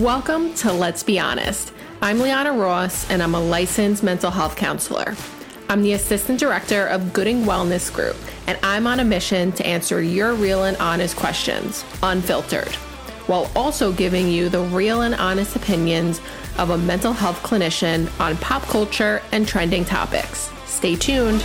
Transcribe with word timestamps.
Welcome 0.00 0.52
to 0.56 0.74
Let's 0.74 1.02
Be 1.02 1.18
Honest. 1.18 1.72
I'm 2.02 2.18
Liana 2.18 2.52
Ross, 2.52 3.10
and 3.10 3.22
I'm 3.22 3.34
a 3.34 3.40
licensed 3.40 4.02
mental 4.02 4.30
health 4.30 4.54
counselor. 4.54 5.16
I'm 5.70 5.80
the 5.80 5.94
assistant 5.94 6.38
director 6.38 6.86
of 6.88 7.14
Gooding 7.14 7.44
Wellness 7.44 7.90
Group, 7.90 8.16
and 8.46 8.58
I'm 8.62 8.86
on 8.86 9.00
a 9.00 9.04
mission 9.06 9.52
to 9.52 9.66
answer 9.66 10.02
your 10.02 10.34
real 10.34 10.64
and 10.64 10.76
honest 10.76 11.16
questions, 11.16 11.82
unfiltered, 12.02 12.74
while 13.26 13.50
also 13.56 13.90
giving 13.90 14.28
you 14.28 14.50
the 14.50 14.60
real 14.64 15.00
and 15.00 15.14
honest 15.14 15.56
opinions 15.56 16.20
of 16.58 16.68
a 16.68 16.76
mental 16.76 17.14
health 17.14 17.42
clinician 17.42 18.10
on 18.20 18.36
pop 18.36 18.64
culture 18.64 19.22
and 19.32 19.48
trending 19.48 19.86
topics. 19.86 20.50
Stay 20.66 20.94
tuned. 20.94 21.42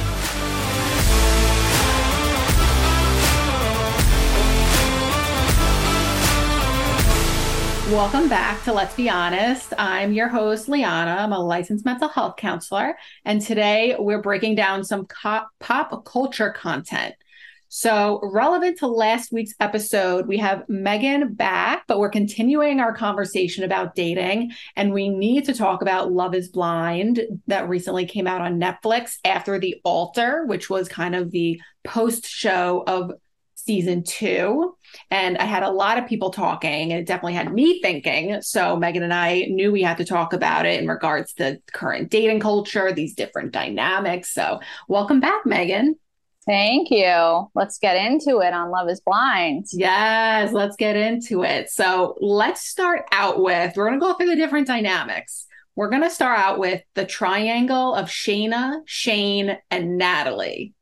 Welcome 7.91 8.29
back 8.29 8.63
to 8.63 8.71
Let's 8.71 8.95
Be 8.95 9.09
Honest. 9.09 9.73
I'm 9.77 10.13
your 10.13 10.29
host, 10.29 10.69
Liana. 10.69 11.11
I'm 11.19 11.33
a 11.33 11.39
licensed 11.39 11.83
mental 11.83 12.07
health 12.07 12.37
counselor. 12.37 12.95
And 13.25 13.41
today 13.41 13.97
we're 13.99 14.21
breaking 14.21 14.55
down 14.55 14.85
some 14.85 15.07
pop 15.59 16.05
culture 16.05 16.51
content. 16.51 17.15
So, 17.67 18.21
relevant 18.23 18.79
to 18.79 18.87
last 18.87 19.33
week's 19.33 19.53
episode, 19.59 20.25
we 20.25 20.37
have 20.37 20.63
Meagan 20.69 21.33
back, 21.33 21.83
but 21.85 21.99
we're 21.99 22.09
continuing 22.09 22.79
our 22.79 22.95
conversation 22.95 23.65
about 23.65 23.93
dating. 23.93 24.53
And 24.77 24.93
we 24.93 25.09
need 25.09 25.43
to 25.45 25.53
talk 25.53 25.81
about 25.81 26.13
Love 26.13 26.33
is 26.33 26.47
Blind 26.47 27.19
that 27.47 27.67
recently 27.67 28.05
came 28.05 28.25
out 28.25 28.39
on 28.39 28.57
Netflix 28.57 29.17
after 29.25 29.59
The 29.59 29.81
Altar, 29.83 30.45
which 30.45 30.69
was 30.69 30.87
kind 30.87 31.13
of 31.13 31.31
the 31.31 31.59
post 31.83 32.25
show 32.25 32.85
of 32.87 33.11
season 33.65 34.03
two. 34.03 34.75
And 35.09 35.37
I 35.37 35.45
had 35.45 35.63
a 35.63 35.69
lot 35.69 35.97
of 35.97 36.07
people 36.07 36.31
talking, 36.31 36.91
and 36.91 37.01
it 37.01 37.05
definitely 37.05 37.33
had 37.33 37.53
me 37.53 37.81
thinking. 37.81 38.41
So 38.41 38.75
Meagan 38.75 39.03
and 39.03 39.13
I 39.13 39.45
knew 39.49 39.71
we 39.71 39.81
had 39.81 39.97
to 39.97 40.05
talk 40.05 40.33
about 40.33 40.65
it 40.65 40.81
in 40.81 40.87
regards 40.87 41.33
to 41.33 41.59
current 41.73 42.09
dating 42.09 42.39
culture, 42.39 42.91
these 42.91 43.13
different 43.13 43.51
dynamics. 43.51 44.33
So 44.33 44.59
welcome 44.87 45.19
back, 45.19 45.45
Meagan. 45.45 45.95
Thank 46.45 46.89
you. 46.89 47.49
Let's 47.53 47.77
get 47.77 47.95
into 47.95 48.39
it 48.39 48.51
on 48.51 48.71
Love 48.71 48.89
is 48.89 48.99
Blind. 48.99 49.67
Yes, 49.71 50.51
let's 50.51 50.75
get 50.75 50.95
into 50.95 51.43
it. 51.43 51.69
So 51.69 52.17
let's 52.19 52.67
start 52.67 53.05
out 53.11 53.41
with 53.41 53.73
we're 53.75 53.87
going 53.87 53.99
to 53.99 54.05
go 54.05 54.13
through 54.15 54.29
the 54.29 54.35
different 54.35 54.67
dynamics. 54.67 55.45
We're 55.75 55.89
going 55.89 56.01
to 56.01 56.09
start 56.09 56.39
out 56.39 56.59
with 56.59 56.81
the 56.95 57.05
triangle 57.05 57.93
of 57.93 58.07
Shaina, 58.07 58.81
Shayne, 58.85 59.57
and 59.69 59.97
Natalie. 59.97 60.73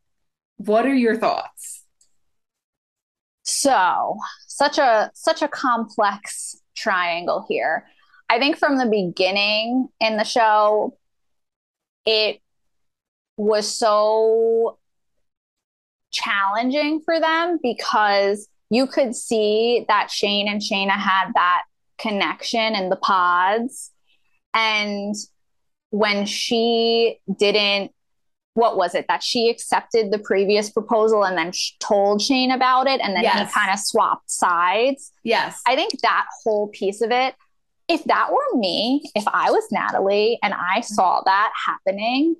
What 0.58 0.86
are 0.86 0.96
your 0.96 1.18
thoughts? 1.18 1.79
So, 3.50 4.18
such 4.48 4.78
a 4.78 5.10
such 5.16 5.42
a 5.42 5.48
complex 5.48 6.56
triangle 6.76 7.46
here. 7.50 7.88
I 8.30 8.38
think 8.38 8.58
from 8.58 8.78
the 8.78 8.86
beginning 8.86 9.90
in 10.00 10.18
the 10.18 10.24
show 10.24 10.98
it 12.06 12.42
was 13.38 13.68
so 13.68 14.78
challenging 16.12 17.02
for 17.02 17.20
them 17.20 17.60
because 17.62 18.48
you 18.70 18.86
could 18.86 19.16
see 19.16 19.86
that 19.88 20.12
Shayne 20.12 20.48
and 20.48 20.62
Shaina 20.62 20.92
had 20.92 21.32
that 21.34 21.64
connection 21.98 22.76
in 22.76 22.90
the 22.90 22.96
pods 22.98 23.92
and 24.54 25.16
when 25.90 26.26
she 26.26 27.20
didn't 27.38 27.92
what 28.60 28.78
was 28.78 28.94
it 28.94 29.06
that 29.08 29.24
she 29.24 29.50
accepted 29.50 30.12
the 30.12 30.20
previous 30.20 30.70
proposal 30.70 31.24
and 31.24 31.38
then 31.38 31.52
told 31.80 32.22
Shayne 32.22 32.52
about 32.52 32.88
it 32.88 33.00
and 33.02 33.16
then 33.16 33.24
yes. 33.24 33.48
he 33.48 33.54
kind 33.54 33.72
of 33.72 33.80
swapped 33.80 34.30
sides. 34.30 35.14
Yes. 35.24 35.62
I 35.66 35.76
think 35.76 36.00
that 36.02 36.26
whole 36.44 36.68
piece 36.68 37.02
of 37.02 37.12
it, 37.12 37.36
if 37.88 38.04
that 38.04 38.32
were 38.32 38.60
me, 38.60 39.10
if 39.16 39.24
I 39.28 39.50
was 39.50 39.64
Natalie 39.72 40.38
and 40.44 40.54
I 40.54 40.80
mm-hmm. 40.80 40.94
saw 40.94 41.22
that 41.26 41.52
happening, 41.66 42.36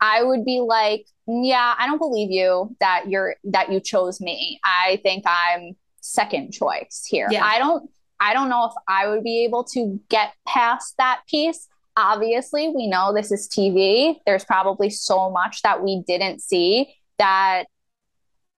I 0.00 0.22
would 0.22 0.44
be 0.44 0.60
like, 0.60 1.06
yeah, 1.26 1.74
I 1.76 1.86
don't 1.86 1.98
believe 1.98 2.30
you 2.30 2.76
that 2.80 3.08
you're 3.08 3.34
that 3.44 3.72
you 3.72 3.80
chose 3.80 4.20
me. 4.20 4.60
I 4.62 5.00
think 5.02 5.24
I'm 5.26 5.76
second 6.00 6.52
choice 6.52 7.04
here. 7.08 7.28
Yeah. 7.30 7.44
I 7.44 7.58
don't 7.58 7.90
I 8.20 8.32
don't 8.32 8.48
know 8.48 8.66
if 8.66 8.72
I 8.88 9.08
would 9.08 9.24
be 9.24 9.44
able 9.44 9.64
to 9.72 10.00
get 10.08 10.32
past 10.46 10.94
that 10.98 11.22
piece 11.28 11.66
obviously 11.96 12.68
we 12.68 12.86
know 12.86 13.12
this 13.12 13.32
is 13.32 13.48
TV. 13.48 14.16
There's 14.26 14.44
probably 14.44 14.90
so 14.90 15.30
much 15.30 15.62
that 15.62 15.82
we 15.82 16.02
didn't 16.06 16.40
see 16.40 16.94
that 17.18 17.64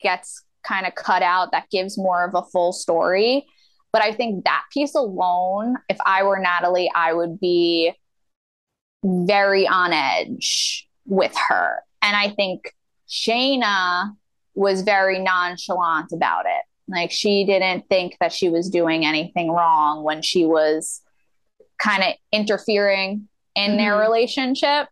gets 0.01 0.45
kind 0.65 0.87
of 0.87 0.95
cut 0.95 1.23
out 1.23 1.53
that 1.53 1.71
gives 1.71 1.97
more 1.97 2.25
of 2.25 2.35
a 2.35 2.45
full 2.51 2.73
story. 2.73 3.47
But 3.93 4.03
I 4.03 4.13
think 4.13 4.45
that 4.45 4.65
piece 4.73 4.95
alone, 4.95 5.77
if 5.89 5.97
I 6.05 6.23
were 6.25 6.39
Natalie, 6.39 6.91
I 6.95 7.13
would 7.13 7.41
be 7.41 7.93
very 9.03 9.67
on 9.67 9.93
edge 9.93 10.89
with 11.07 11.35
her. 11.49 11.79
And 12.03 12.17
I 12.17 12.31
think 12.31 12.75
Shaina 13.09 14.15
was 14.55 14.83
very 14.83 15.19
nonchalant 15.19 16.13
about 16.13 16.45
it. 16.47 16.63
Like 16.89 17.11
she 17.11 17.45
didn't 17.45 17.89
think 17.89 18.17
that 18.21 18.33
she 18.33 18.49
was 18.49 18.69
doing 18.69 19.07
anything 19.07 19.51
wrong 19.51 20.03
when 20.03 20.23
she 20.23 20.45
was 20.45 21.01
kind 21.79 22.03
of 22.03 22.15
interfering 22.33 23.29
in 23.55 23.71
mm-hmm. 23.71 23.77
their 23.79 23.99
relationship. 23.99 24.89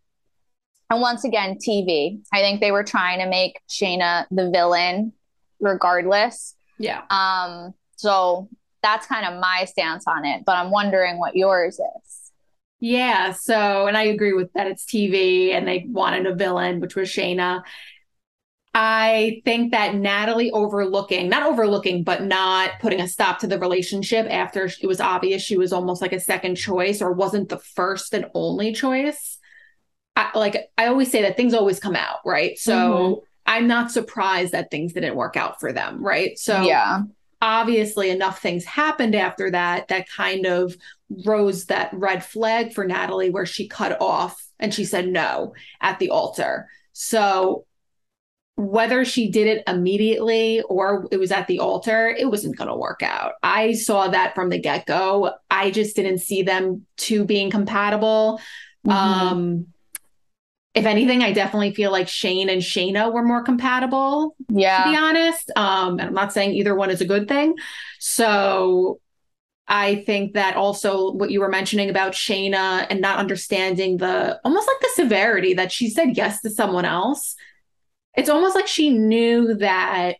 And 0.88 1.00
once 1.00 1.24
again, 1.24 1.58
TV. 1.66 2.20
I 2.32 2.40
think 2.40 2.60
they 2.60 2.70
were 2.70 2.84
trying 2.84 3.18
to 3.18 3.28
make 3.28 3.60
Shaina 3.68 4.26
the 4.30 4.50
villain 4.50 5.12
regardless. 5.60 6.54
Yeah. 6.78 7.02
Um, 7.10 7.74
so 7.96 8.48
that's 8.82 9.06
kind 9.06 9.26
of 9.26 9.40
my 9.40 9.64
stance 9.64 10.04
on 10.06 10.24
it, 10.24 10.44
but 10.44 10.56
I'm 10.56 10.70
wondering 10.70 11.18
what 11.18 11.34
yours 11.34 11.74
is. 11.74 12.32
Yeah. 12.78 13.32
So, 13.32 13.86
and 13.86 13.96
I 13.96 14.04
agree 14.04 14.32
with 14.32 14.52
that. 14.52 14.66
It's 14.66 14.84
TV 14.84 15.52
and 15.52 15.66
they 15.66 15.86
wanted 15.88 16.26
a 16.26 16.34
villain, 16.34 16.80
which 16.80 16.94
was 16.94 17.08
Shaina. 17.08 17.62
I 18.78 19.40
think 19.46 19.72
that 19.72 19.94
Natalie 19.94 20.50
overlooking, 20.50 21.30
not 21.30 21.44
overlooking, 21.44 22.04
but 22.04 22.22
not 22.22 22.72
putting 22.78 23.00
a 23.00 23.08
stop 23.08 23.38
to 23.38 23.46
the 23.46 23.58
relationship 23.58 24.26
after 24.28 24.66
it 24.66 24.86
was 24.86 25.00
obvious 25.00 25.40
she 25.40 25.56
was 25.56 25.72
almost 25.72 26.02
like 26.02 26.12
a 26.12 26.20
second 26.20 26.56
choice 26.56 27.00
or 27.00 27.10
wasn't 27.12 27.48
the 27.48 27.58
first 27.58 28.12
and 28.12 28.26
only 28.34 28.74
choice. 28.74 29.38
I, 30.14 30.28
like 30.34 30.70
I 30.76 30.88
always 30.88 31.10
say 31.10 31.22
that 31.22 31.38
things 31.38 31.54
always 31.54 31.80
come 31.80 31.96
out, 31.96 32.18
right? 32.26 32.58
So 32.58 32.74
mm-hmm. 32.74 33.20
I'm 33.46 33.66
not 33.66 33.92
surprised 33.92 34.52
that 34.52 34.70
things 34.70 34.92
didn't 34.92 35.16
work 35.16 35.38
out 35.38 35.58
for 35.58 35.72
them, 35.72 36.04
right? 36.04 36.38
So 36.38 36.60
yeah. 36.60 37.00
Obviously, 37.40 38.10
enough 38.10 38.42
things 38.42 38.66
happened 38.66 39.14
after 39.14 39.50
that 39.52 39.88
that 39.88 40.06
kind 40.10 40.44
of 40.44 40.76
rose 41.24 41.66
that 41.66 41.90
red 41.94 42.22
flag 42.22 42.74
for 42.74 42.86
Natalie, 42.86 43.30
where 43.30 43.46
she 43.46 43.68
cut 43.68 43.98
off 44.02 44.42
and 44.58 44.74
she 44.74 44.84
said 44.84 45.08
no 45.08 45.54
at 45.80 45.98
the 45.98 46.10
altar. 46.10 46.68
So 46.92 47.64
whether 48.56 49.04
she 49.04 49.30
did 49.30 49.46
it 49.46 49.62
immediately 49.66 50.62
or 50.62 51.06
it 51.10 51.18
was 51.18 51.30
at 51.30 51.46
the 51.46 51.58
altar, 51.58 52.08
it 52.08 52.30
wasn't 52.30 52.56
going 52.56 52.68
to 52.68 52.76
work 52.76 53.02
out. 53.02 53.34
I 53.42 53.74
saw 53.74 54.08
that 54.08 54.34
from 54.34 54.48
the 54.48 54.58
get 54.58 54.86
go. 54.86 55.34
I 55.50 55.70
just 55.70 55.94
didn't 55.94 56.18
see 56.18 56.42
them 56.42 56.86
two 56.96 57.24
being 57.24 57.50
compatible. 57.50 58.40
Mm-hmm. 58.86 58.90
Um, 58.90 59.66
if 60.74 60.86
anything, 60.86 61.22
I 61.22 61.32
definitely 61.32 61.74
feel 61.74 61.90
like 61.90 62.08
Shayne 62.08 62.48
and 62.48 62.62
Shaina 62.62 63.12
were 63.12 63.22
more 63.22 63.42
compatible. 63.42 64.36
Yeah. 64.48 64.84
To 64.84 64.90
be 64.90 64.96
honest. 64.96 65.50
Um, 65.54 65.98
and 65.98 66.08
I'm 66.08 66.14
not 66.14 66.32
saying 66.32 66.52
either 66.52 66.74
one 66.74 66.90
is 66.90 67.02
a 67.02 67.06
good 67.06 67.28
thing. 67.28 67.56
So 67.98 69.00
I 69.68 69.96
think 69.96 70.34
that 70.34 70.56
also 70.56 71.12
what 71.12 71.30
you 71.30 71.40
were 71.40 71.48
mentioning 71.48 71.90
about 71.90 72.12
Shaina 72.12 72.86
and 72.88 73.00
not 73.00 73.18
understanding 73.18 73.98
the 73.98 74.40
almost 74.44 74.66
like 74.66 74.80
the 74.80 75.02
severity 75.02 75.54
that 75.54 75.72
she 75.72 75.90
said 75.90 76.16
yes 76.16 76.40
to 76.42 76.50
someone 76.50 76.84
else 76.84 77.36
it's 78.16 78.28
almost 78.28 78.54
like 78.54 78.66
she 78.66 78.90
knew 78.90 79.54
that 79.54 80.16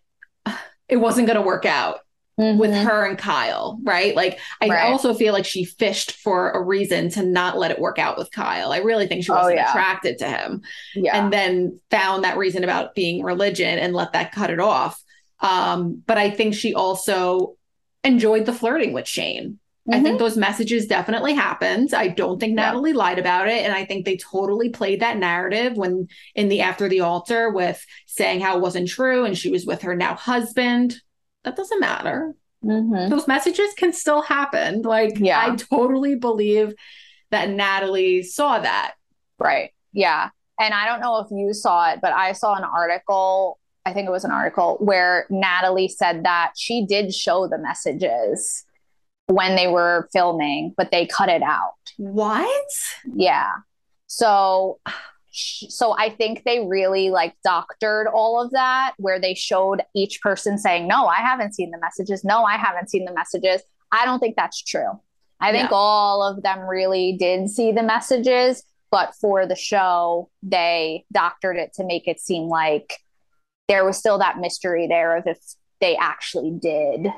it 0.88 0.96
wasn't 0.96 1.26
going 1.26 1.38
to 1.38 1.46
work 1.46 1.64
out 1.64 2.00
mm-hmm. 2.38 2.58
with 2.58 2.72
her 2.72 3.06
and 3.06 3.18
Kyle, 3.18 3.78
right? 3.82 4.14
Like, 4.14 4.38
I 4.60 4.69
right. 4.69 4.90
also 4.90 5.14
feel 5.14 5.32
like 5.32 5.44
she 5.44 5.64
fished 5.64 6.12
for 6.12 6.50
a 6.50 6.62
reason 6.62 7.10
to 7.10 7.25
not 7.25 7.58
let 7.58 7.70
it 7.70 7.78
work 7.78 7.98
out 7.98 8.19
with 8.19 8.31
Kyle. 8.31 8.72
I 8.72 8.78
really 8.78 9.06
think 9.06 9.25
she 9.25 9.32
wasn't 9.32 9.58
oh, 9.58 9.62
yeah. 9.62 9.70
attracted 9.70 10.19
to 10.19 10.28
him. 10.28 10.62
Yeah. 10.94 11.16
And 11.16 11.32
then 11.32 11.81
found 11.90 12.25
that 12.25 12.37
reason 12.37 12.64
about 12.64 12.94
being 12.94 13.22
religion 13.22 13.78
and 13.78 13.94
let 13.94 14.12
that 14.12 14.32
cut 14.32 14.50
it 14.50 14.60
off. 14.60 15.02
Um, 15.40 16.02
but 16.06 16.19
I 16.19 16.31
think 16.31 16.54
she 16.54 16.75
also 16.75 17.56
enjoyed 18.04 18.46
the 18.46 18.52
flirting 18.52 18.92
with 18.92 19.08
Shayne. 19.08 19.58
Mm-hmm. 19.87 19.94
I 19.94 20.03
think 20.03 20.17
mm-hmm. 20.17 20.25
those 20.25 20.37
messages 20.37 20.87
definitely 20.87 21.33
happened. 21.33 21.94
I 21.94 22.09
don't 22.09 22.41
think 22.41 22.55
Natalie 22.55 22.91
yeah. 22.91 22.97
lied 22.97 23.19
about 23.21 23.47
it. 23.47 23.65
And 23.65 23.73
I 23.73 23.85
think 23.85 24.05
they 24.05 24.17
totally 24.17 24.69
played 24.69 25.00
that 25.00 25.17
narrative 25.17 25.77
when 25.77 26.09
in 26.35 26.49
the 26.49 26.62
after 26.62 26.88
the 26.88 27.00
altar 27.00 27.50
with 27.50 27.85
saying 28.06 28.41
how 28.41 28.56
it 28.56 28.62
wasn't 28.62 28.88
true 28.88 29.25
and 29.25 29.38
she 29.38 29.49
was 29.49 29.65
with 29.65 29.83
her 29.83 29.94
now 29.94 30.17
husband. 30.17 30.97
That 31.44 31.55
doesn't 31.55 31.81
matter. 31.81 32.35
Mm-hmm. 32.65 33.11
Those 33.11 33.29
messages 33.29 33.73
can 33.75 33.93
still 33.93 34.23
happen. 34.23 34.83
Like, 34.83 35.19
yeah. 35.21 35.53
I 35.53 35.55
totally 35.55 36.17
believe 36.17 36.75
that 37.31 37.50
Natalie 37.50 38.25
saw 38.25 38.59
that. 38.59 38.94
Right. 39.38 39.71
Yeah. 39.93 40.31
And 40.59 40.75
I 40.75 40.87
don't 40.87 41.00
know 41.00 41.21
if 41.21 41.29
you 41.31 41.53
saw 41.53 41.93
it, 41.93 42.00
but 42.03 42.12
I 42.12 42.33
saw 42.33 42.56
an 42.56 42.65
article. 42.65 43.61
I 43.85 43.93
think 43.93 44.09
it 44.09 44.11
was 44.11 44.25
an 44.25 44.33
article 44.33 44.79
where 44.81 45.27
Natalie 45.31 45.87
said 45.87 46.25
that 46.25 46.55
she 46.56 46.85
did 46.85 47.15
show 47.15 47.47
the 47.47 47.59
messages 47.59 48.65
when 49.26 49.56
they 49.56 49.67
were 49.67 50.08
filming, 50.12 50.75
but 50.76 50.90
they 50.90 51.06
cut 51.06 51.28
it 51.28 51.43
out. 51.43 51.75
What? 51.96 52.70
Yeah. 53.14 53.50
So 54.06 54.78
so 55.37 55.94
I 55.99 56.08
think 56.08 56.44
they 56.44 56.67
really 56.67 57.11
like 57.11 57.34
doctored 57.44 58.06
all 58.06 58.40
of 58.40 58.52
that 58.52 58.94
where 58.96 59.20
they 59.20 59.34
showed 59.34 59.82
each 59.94 60.20
person 60.23 60.56
saying, 60.58 60.88
"No, 60.88 61.06
I 61.06 61.17
haven't 61.17 61.55
seen 61.55 61.70
the 61.70 61.78
messages. 61.78 62.25
No, 62.25 62.44
I 62.44 62.56
haven't 62.56 62.88
seen 62.88 63.05
the 63.05 63.12
messages." 63.12 63.62
I 63.93 64.05
don't 64.05 64.19
think 64.19 64.37
that's 64.37 64.62
true. 64.62 65.00
I 65.40 65.52
think 65.52 65.70
yeah. 65.70 65.76
all 65.76 66.23
of 66.23 66.43
them 66.43 66.61
really 66.61 67.17
did 67.19 67.50
see 67.50 67.70
the 67.70 67.82
messages, 67.82 68.62
but 68.90 69.14
for 69.20 69.46
the 69.46 69.55
show, 69.55 70.31
they 70.43 71.05
doctored 71.12 71.56
it 71.56 71.75
to 71.75 71.84
make 71.84 72.08
it 72.08 72.20
seem 72.20 72.49
like 72.49 72.99
there 73.69 73.84
was 73.84 73.99
still 73.99 74.19
that 74.19 74.38
mystery 74.38 74.87
there 74.87 75.17
of 75.17 75.26
if 75.26 75.38
they 75.81 75.96
actually 75.96 76.52
did 76.52 77.08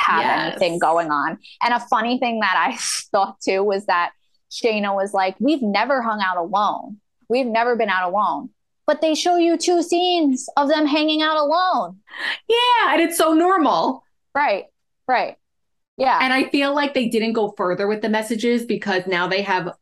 have 0.00 0.22
yes. 0.22 0.52
anything 0.52 0.78
going 0.78 1.10
on. 1.10 1.38
And 1.62 1.74
a 1.74 1.80
funny 1.80 2.18
thing 2.18 2.40
that 2.40 2.54
I 2.56 2.76
thought 3.12 3.40
too 3.40 3.62
was 3.62 3.86
that 3.86 4.12
Shaina 4.50 4.94
was 4.94 5.12
like, 5.12 5.36
We've 5.38 5.62
never 5.62 6.02
hung 6.02 6.20
out 6.20 6.36
alone. 6.36 6.98
We've 7.28 7.46
never 7.46 7.76
been 7.76 7.90
out 7.90 8.10
alone. 8.10 8.50
But 8.86 9.00
they 9.00 9.14
show 9.14 9.36
you 9.36 9.56
two 9.56 9.82
scenes 9.82 10.48
of 10.56 10.68
them 10.68 10.86
hanging 10.86 11.22
out 11.22 11.36
alone. 11.36 11.98
Yeah. 12.48 12.92
And 12.92 13.00
it's 13.00 13.16
so 13.16 13.34
normal. 13.34 14.02
Right. 14.34 14.64
Right. 15.06 15.36
Yeah. 15.96 16.18
And 16.20 16.32
I 16.32 16.48
feel 16.48 16.74
like 16.74 16.94
they 16.94 17.08
didn't 17.08 17.34
go 17.34 17.52
further 17.56 17.86
with 17.86 18.02
the 18.02 18.08
messages 18.08 18.64
because 18.64 19.06
now 19.06 19.28
they 19.28 19.42
have 19.42 19.76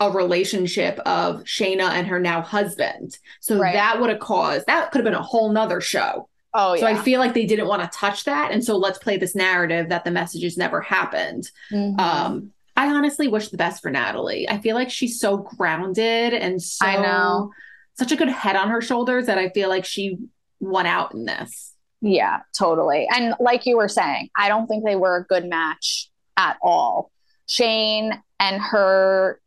a 0.00 0.10
relationship 0.10 0.98
of 1.00 1.42
Shaina 1.44 1.90
and 1.90 2.06
her 2.06 2.20
now 2.20 2.40
husband. 2.40 3.18
So 3.40 3.58
right. 3.58 3.74
that 3.74 4.00
would 4.00 4.10
have 4.10 4.20
caused 4.20 4.66
that 4.66 4.90
could 4.90 5.00
have 5.00 5.04
been 5.04 5.14
a 5.14 5.22
whole 5.22 5.52
nother 5.52 5.80
show. 5.80 6.28
Oh, 6.54 6.74
yeah. 6.74 6.80
so. 6.80 6.86
I 6.86 6.94
feel 6.96 7.20
like 7.20 7.34
they 7.34 7.46
didn't 7.46 7.66
want 7.66 7.82
to 7.82 7.98
touch 7.98 8.24
that. 8.24 8.52
And 8.52 8.64
so 8.64 8.76
let's 8.76 8.98
play 8.98 9.16
this 9.16 9.34
narrative 9.34 9.88
that 9.88 10.04
the 10.04 10.10
messages 10.10 10.56
never 10.56 10.80
happened. 10.80 11.50
Mm-hmm. 11.72 11.98
Um, 11.98 12.52
I 12.76 12.88
honestly 12.88 13.28
wish 13.28 13.48
the 13.48 13.56
best 13.56 13.82
for 13.82 13.90
Natalie. 13.90 14.48
I 14.48 14.58
feel 14.58 14.74
like 14.74 14.90
she's 14.90 15.20
so 15.20 15.36
grounded 15.36 16.34
and 16.34 16.60
so 16.62 16.86
I 16.86 17.00
know 17.00 17.52
such 17.96 18.12
a 18.12 18.16
good 18.16 18.28
head 18.28 18.56
on 18.56 18.68
her 18.70 18.80
shoulders 18.80 19.26
that 19.26 19.38
I 19.38 19.50
feel 19.50 19.68
like 19.68 19.84
she 19.84 20.18
won 20.60 20.86
out 20.86 21.14
in 21.14 21.24
this. 21.24 21.72
Yeah, 22.00 22.40
totally. 22.56 23.06
And 23.14 23.34
like 23.40 23.66
you 23.66 23.76
were 23.76 23.88
saying, 23.88 24.28
I 24.36 24.48
don't 24.48 24.66
think 24.66 24.84
they 24.84 24.96
were 24.96 25.18
a 25.18 25.24
good 25.24 25.46
match 25.46 26.10
at 26.36 26.58
all. 26.62 27.10
Shayne 27.46 28.20
and 28.40 28.60
her 28.60 29.40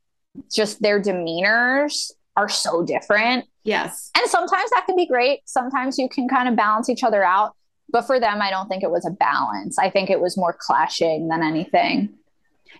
just 0.51 0.81
their 0.81 1.01
demeanors 1.01 2.11
are 2.35 2.49
so 2.49 2.83
different. 2.83 3.45
Yes. 3.67 4.11
And 4.15 4.29
sometimes 4.29 4.69
that 4.71 4.85
can 4.85 4.95
be 4.95 5.05
great. 5.05 5.41
Sometimes 5.43 5.97
you 5.97 6.07
can 6.07 6.29
kind 6.29 6.47
of 6.47 6.55
balance 6.55 6.89
each 6.89 7.03
other 7.03 7.23
out. 7.23 7.53
But 7.89 8.03
for 8.03 8.17
them, 8.17 8.41
I 8.41 8.49
don't 8.49 8.69
think 8.69 8.81
it 8.81 8.91
was 8.91 9.05
a 9.05 9.11
balance. 9.11 9.77
I 9.77 9.89
think 9.89 10.09
it 10.09 10.21
was 10.21 10.37
more 10.37 10.55
clashing 10.57 11.27
than 11.27 11.43
anything. 11.43 12.13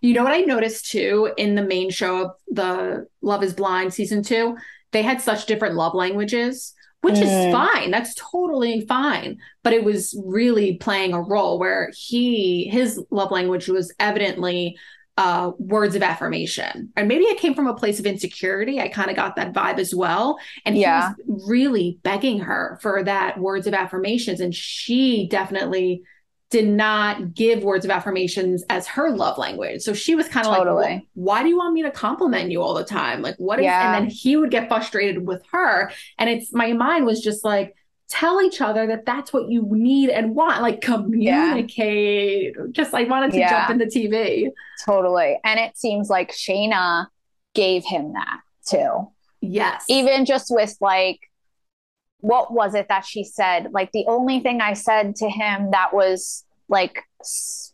You 0.02 0.14
know 0.14 0.24
what 0.24 0.34
I 0.34 0.42
noticed 0.42 0.90
too 0.90 1.34
in 1.38 1.56
the 1.56 1.62
main 1.62 1.90
show 1.90 2.24
of 2.24 2.32
the 2.48 3.08
Love 3.22 3.44
is 3.44 3.54
Blind 3.54 3.94
season 3.94 4.24
two? 4.24 4.58
They 4.92 5.02
had 5.02 5.22
such 5.22 5.46
different 5.46 5.76
love 5.76 5.94
languages, 5.94 6.74
which 7.02 7.16
mm. 7.16 7.24
is 7.24 7.54
fine. 7.54 7.92
That's 7.92 8.16
totally 8.16 8.86
fine. 8.88 9.40
But 9.64 9.74
it 9.74 9.84
was 9.84 10.18
really 10.26 10.78
playing 10.78 11.14
a 11.14 11.22
role 11.22 11.60
where 11.60 11.92
he, 11.96 12.70
his 12.70 13.02
love 13.12 13.32
language 13.32 13.68
was 13.68 13.94
evidently 14.00 14.78
uh, 15.18 15.52
words 15.58 15.96
of 15.96 16.04
affirmation. 16.04 16.92
And 16.96 17.08
maybe 17.08 17.24
it 17.26 17.40
came 17.40 17.56
from 17.56 17.68
a 17.68 17.74
place 17.74 18.00
of 18.00 18.06
insecurity. 18.06 18.80
I 18.80 18.88
kind 18.88 19.10
of 19.10 19.16
got 19.16 19.36
that 19.36 19.52
vibe 19.52 19.80
as 19.80 19.94
well. 19.94 20.38
And 20.64 20.78
yeah. 20.78 21.14
he 21.18 21.24
was 21.26 21.48
really 21.48 22.00
begging 22.04 22.40
her 22.42 22.78
for 22.82 23.04
that 23.04 23.40
words 23.40 23.66
of 23.66 23.74
affirmations. 23.74 24.40
And 24.40 24.54
she 24.54 25.28
definitely 25.28 26.04
did 26.50 26.68
not 26.68 27.34
give 27.34 27.64
words 27.64 27.84
of 27.84 27.92
affirmations 27.92 28.64
as 28.70 28.88
her 28.88 29.10
love 29.12 29.38
language. 29.38 29.82
So 29.82 29.94
she 29.94 30.16
was 30.16 30.30
kind 30.30 30.48
of 30.48 30.56
totally. 30.56 30.84
like, 30.84 31.08
why 31.14 31.44
do 31.44 31.50
you 31.50 31.58
want 31.58 31.74
me 31.74 31.82
to 31.82 31.92
compliment 31.92 32.52
you 32.52 32.62
all 32.62 32.74
the 32.74 32.86
time? 32.86 33.22
Like, 33.22 33.36
what 33.38 33.60
is, 33.60 33.66
yeah. 33.66 33.96
and 33.96 34.06
then 34.06 34.10
he 34.10 34.38
would 34.38 34.52
get 34.52 34.70
frustrated 34.70 35.26
with 35.26 35.44
her. 35.52 35.92
And 36.18 36.30
it's, 36.30 36.54
my 36.54 36.72
mind 36.72 37.06
was 37.06 37.20
just 37.20 37.44
like, 37.44 37.76
tell 38.10 38.42
each 38.42 38.62
other 38.62 38.88
that 38.88 39.06
that's 39.06 39.34
what 39.34 39.50
you 39.50 39.68
need 39.70 40.10
and 40.10 40.34
want 40.34 40.62
like 40.62 40.80
communicate 40.80 42.56
yeah. 42.58 42.66
just 42.72 42.94
like 42.94 43.10
wanted 43.10 43.32
to 43.32 43.38
yeah. 43.38 43.50
jump 43.50 43.72
in 43.72 43.78
the 43.78 43.86
tv 43.86 44.50
totally. 44.86 45.38
And 45.44 45.60
it 45.60 45.78
seems 45.78 46.10
like 46.10 46.32
shaina 46.32 47.08
gave 47.54 47.84
him 47.84 48.14
that 48.14 48.40
too. 48.66 49.10
Yes. 49.42 49.84
Even 49.90 50.26
just 50.26 50.48
with 50.50 50.76
like 50.80 51.20
what 52.20 52.52
was 52.52 52.76
it 52.76 52.88
that 52.90 53.06
she 53.06 53.24
said? 53.24 53.72
Like 53.72 53.92
the 53.92 54.06
only 54.08 54.40
thing 54.40 54.62
i 54.62 54.74
said 54.74 55.16
to 55.18 55.30
him 55.30 55.72
that 55.72 55.94
was 55.94 56.46
like 56.70 57.04
s- 57.20 57.74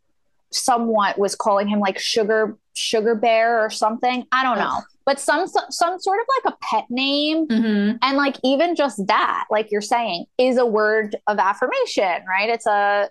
somewhat 0.54 1.18
was 1.18 1.36
calling 1.36 1.68
him 1.68 1.80
like 1.80 2.00
sugar 2.00 2.58
sugar 2.76 3.16
bear 3.16 3.64
or 3.64 3.70
something. 3.70 4.26
I 4.32 4.44
don't 4.44 4.58
know. 4.58 4.82
But 5.06 5.20
some 5.20 5.48
some 5.48 6.00
sort 6.00 6.20
of 6.20 6.26
like 6.38 6.54
a 6.54 6.58
pet 6.62 6.86
name. 6.90 7.48
Mm-hmm. 7.48 7.98
and 8.02 8.18
like 8.18 8.38
even 8.44 8.76
just 8.76 9.06
that 9.08 9.46
like 9.52 9.72
you're 9.72 9.82
saying 9.82 10.26
is 10.38 10.58
a 10.58 10.66
word 10.66 11.16
of 11.28 11.38
affirmation 11.40 12.24
right? 12.28 12.50
It's 12.50 12.66
a 12.66 13.10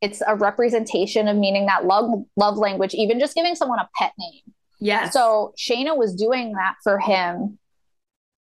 it's 0.00 0.22
a 0.26 0.34
representation 0.34 1.28
of 1.28 1.36
meaning 1.36 1.66
that 1.66 1.84
love 1.84 2.10
love 2.36 2.56
language 2.56 2.94
even 2.94 3.20
just 3.20 3.34
giving 3.34 3.54
someone 3.54 3.78
a 3.78 3.88
pet 3.96 4.12
name. 4.18 4.54
Yeah 4.80 5.10
so 5.10 5.54
shaina 5.58 5.96
was 5.96 6.14
doing 6.14 6.52
that 6.52 6.74
for 6.82 6.98
him 6.98 7.58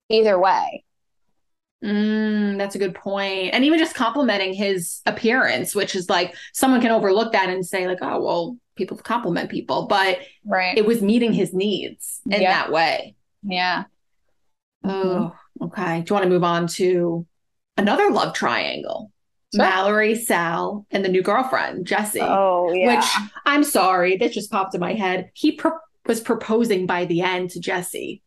either 0.09 0.39
way 0.39 0.83
Mm, 1.83 2.57
that's 2.57 2.75
a 2.75 2.79
good 2.79 2.95
point. 2.95 3.53
And 3.53 3.63
even 3.63 3.79
just 3.79 3.95
complimenting 3.95 4.53
his 4.53 5.01
appearance, 5.05 5.73
which 5.73 5.95
is 5.95 6.09
like 6.09 6.35
someone 6.53 6.81
can 6.81 6.91
overlook 6.91 7.31
that 7.31 7.49
and 7.49 7.65
say, 7.65 7.87
like, 7.87 7.99
oh, 8.01 8.21
well, 8.21 8.57
people 8.75 8.97
compliment 8.97 9.49
people, 9.49 9.87
but 9.87 10.19
right. 10.45 10.77
it 10.77 10.85
was 10.85 11.01
meeting 11.01 11.33
his 11.33 11.53
needs 11.53 12.21
in 12.25 12.41
yep. 12.41 12.51
that 12.51 12.71
way. 12.71 13.15
Yeah. 13.43 13.85
Oh, 14.83 15.35
okay. 15.61 16.01
Do 16.01 16.09
you 16.09 16.13
want 16.13 16.23
to 16.23 16.29
move 16.29 16.43
on 16.43 16.67
to 16.67 17.25
another 17.77 18.09
love 18.09 18.33
triangle? 18.33 19.11
Sure. 19.53 19.65
Mallory, 19.65 20.15
Sal, 20.15 20.85
and 20.91 21.03
the 21.03 21.09
new 21.09 21.23
girlfriend, 21.23 21.87
Jesse. 21.87 22.21
Oh, 22.21 22.71
yeah. 22.71 22.97
Which 22.97 23.05
I'm 23.45 23.63
sorry, 23.63 24.15
that 24.17 24.31
just 24.31 24.51
popped 24.51 24.75
in 24.75 24.81
my 24.81 24.93
head. 24.93 25.31
He 25.33 25.53
pro- 25.53 25.79
was 26.05 26.21
proposing 26.21 26.85
by 26.85 27.05
the 27.05 27.21
end 27.21 27.49
to 27.51 27.59
Jesse. 27.59 28.21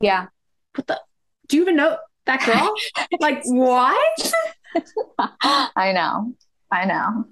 Yeah. 0.00 0.26
What 0.74 0.86
the? 0.86 1.00
Do 1.48 1.56
you 1.56 1.62
even 1.62 1.76
know 1.76 1.98
that 2.26 2.44
girl? 2.44 2.74
like, 3.20 3.42
what? 3.44 4.32
I 5.50 5.92
know. 5.92 6.34
I 6.70 6.84
know. 6.84 7.24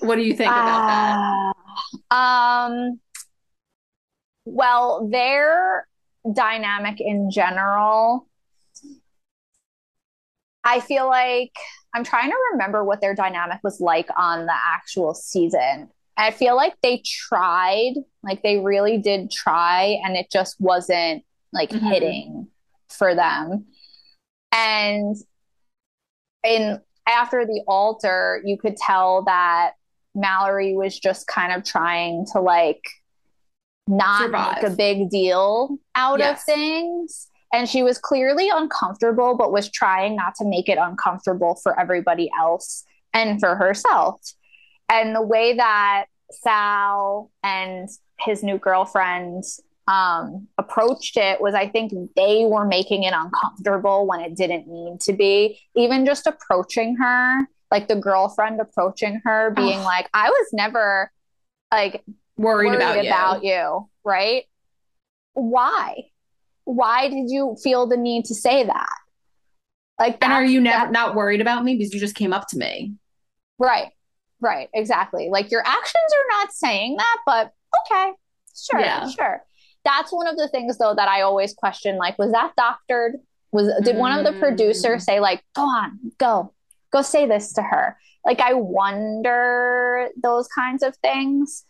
What 0.00 0.16
do 0.16 0.22
you 0.22 0.34
think 0.34 0.50
about 0.50 0.84
uh, 0.84 1.52
that? 2.10 2.16
Um, 2.16 3.00
well, 4.44 5.08
their 5.08 5.86
dynamic 6.30 7.00
in 7.00 7.30
general, 7.30 8.28
I 10.64 10.80
feel 10.80 11.06
like 11.06 11.52
I'm 11.94 12.04
trying 12.04 12.30
to 12.30 12.36
remember 12.52 12.84
what 12.84 13.00
their 13.00 13.14
dynamic 13.14 13.58
was 13.62 13.80
like 13.80 14.08
on 14.16 14.46
the 14.46 14.54
actual 14.54 15.14
season. 15.14 15.88
I 16.16 16.30
feel 16.30 16.56
like 16.56 16.74
they 16.82 17.02
tried, 17.04 17.94
like 18.22 18.42
they 18.42 18.58
really 18.58 18.98
did 18.98 19.30
try, 19.30 19.98
and 20.04 20.16
it 20.16 20.30
just 20.30 20.60
wasn't 20.60 21.24
like 21.52 21.70
mm-hmm. 21.70 21.86
hitting 21.86 22.48
for 22.88 23.14
them. 23.14 23.66
And 24.52 25.16
in 26.44 26.80
after 27.08 27.44
the 27.44 27.62
altar, 27.66 28.42
you 28.44 28.56
could 28.56 28.76
tell 28.76 29.22
that 29.24 29.72
Mallory 30.14 30.74
was 30.76 30.98
just 30.98 31.26
kind 31.26 31.52
of 31.52 31.64
trying 31.64 32.26
to 32.32 32.40
like 32.40 32.82
not 33.88 34.20
Survive. 34.20 34.62
make 34.62 34.72
a 34.72 34.76
big 34.76 35.10
deal 35.10 35.78
out 35.94 36.18
yes. 36.18 36.40
of 36.40 36.44
things. 36.44 37.28
And 37.52 37.68
she 37.68 37.82
was 37.82 37.98
clearly 37.98 38.48
uncomfortable, 38.48 39.36
but 39.36 39.52
was 39.52 39.70
trying 39.70 40.16
not 40.16 40.34
to 40.36 40.44
make 40.46 40.68
it 40.68 40.78
uncomfortable 40.80 41.58
for 41.62 41.78
everybody 41.78 42.30
else 42.38 42.84
and 43.12 43.38
for 43.40 43.56
herself. 43.56 44.20
And 44.88 45.14
the 45.14 45.22
way 45.22 45.54
that 45.56 46.06
Sal 46.30 47.30
and 47.42 47.88
his 48.18 48.42
new 48.42 48.58
girlfriend 48.58 49.44
um, 49.88 50.46
approached 50.58 51.16
it 51.16 51.40
was 51.40 51.54
I 51.54 51.68
think 51.68 51.92
they 52.14 52.44
were 52.46 52.66
making 52.66 53.02
it 53.02 53.12
uncomfortable 53.14 54.06
when 54.06 54.20
it 54.20 54.36
didn't 54.36 54.68
need 54.68 55.00
to 55.00 55.12
be. 55.12 55.58
Even 55.74 56.06
just 56.06 56.26
approaching 56.26 56.96
her, 56.96 57.48
like 57.70 57.88
the 57.88 57.96
girlfriend 57.96 58.60
approaching 58.60 59.20
her, 59.24 59.50
being 59.50 59.80
oh. 59.80 59.84
like, 59.84 60.08
I 60.14 60.30
was 60.30 60.48
never 60.52 61.10
like 61.72 62.04
worried, 62.36 62.68
worried 62.68 62.76
about, 62.76 63.04
about 63.04 63.44
you. 63.44 63.50
you, 63.50 63.88
right? 64.04 64.44
Why? 65.34 66.04
Why 66.64 67.08
did 67.08 67.30
you 67.30 67.56
feel 67.62 67.86
the 67.86 67.96
need 67.96 68.26
to 68.26 68.34
say 68.34 68.64
that? 68.64 68.96
Like, 69.98 70.18
and 70.22 70.32
are 70.32 70.44
you 70.44 70.60
never 70.60 70.90
not 70.90 71.14
worried 71.14 71.40
about 71.40 71.64
me 71.64 71.76
because 71.76 71.92
you 71.92 72.00
just 72.00 72.14
came 72.14 72.32
up 72.32 72.48
to 72.48 72.56
me? 72.56 72.94
Right, 73.58 73.88
right, 74.40 74.68
exactly. 74.74 75.28
Like 75.30 75.50
your 75.50 75.60
actions 75.64 75.94
are 75.94 76.38
not 76.40 76.52
saying 76.52 76.96
that, 76.96 77.16
but 77.26 77.52
okay, 77.86 78.12
sure, 78.54 78.80
yeah. 78.80 79.08
sure 79.10 79.42
that's 79.84 80.12
one 80.12 80.26
of 80.26 80.36
the 80.36 80.48
things 80.48 80.78
though 80.78 80.94
that 80.94 81.08
I 81.08 81.22
always 81.22 81.54
question 81.54 81.96
like 81.96 82.18
was 82.18 82.32
that 82.32 82.52
doctored 82.56 83.16
was 83.50 83.72
did 83.84 83.96
one 83.96 84.16
of 84.16 84.24
the 84.24 84.38
producers 84.38 85.02
mm. 85.02 85.04
say 85.04 85.20
like 85.20 85.42
go 85.54 85.62
on 85.62 85.98
go 86.18 86.52
go 86.92 87.02
say 87.02 87.26
this 87.26 87.52
to 87.54 87.62
her 87.62 87.96
like 88.24 88.40
I 88.40 88.54
wonder 88.54 90.08
those 90.22 90.48
kinds 90.48 90.82
of 90.82 90.96
things 90.96 91.64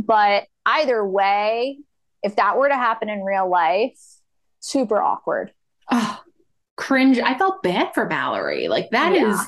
But 0.00 0.46
either 0.64 1.04
way, 1.06 1.78
if 2.22 2.36
that 2.36 2.56
were 2.56 2.68
to 2.68 2.76
happen 2.76 3.08
in 3.08 3.22
real 3.22 3.48
life, 3.48 3.98
super 4.60 5.00
awkward. 5.00 5.52
Oh, 5.90 6.20
cringe. 6.76 7.18
I 7.18 7.36
felt 7.36 7.62
bad 7.62 7.92
for 7.94 8.06
Mallory. 8.06 8.68
Like 8.68 8.90
that 8.90 9.14
yeah. 9.14 9.32
is. 9.32 9.40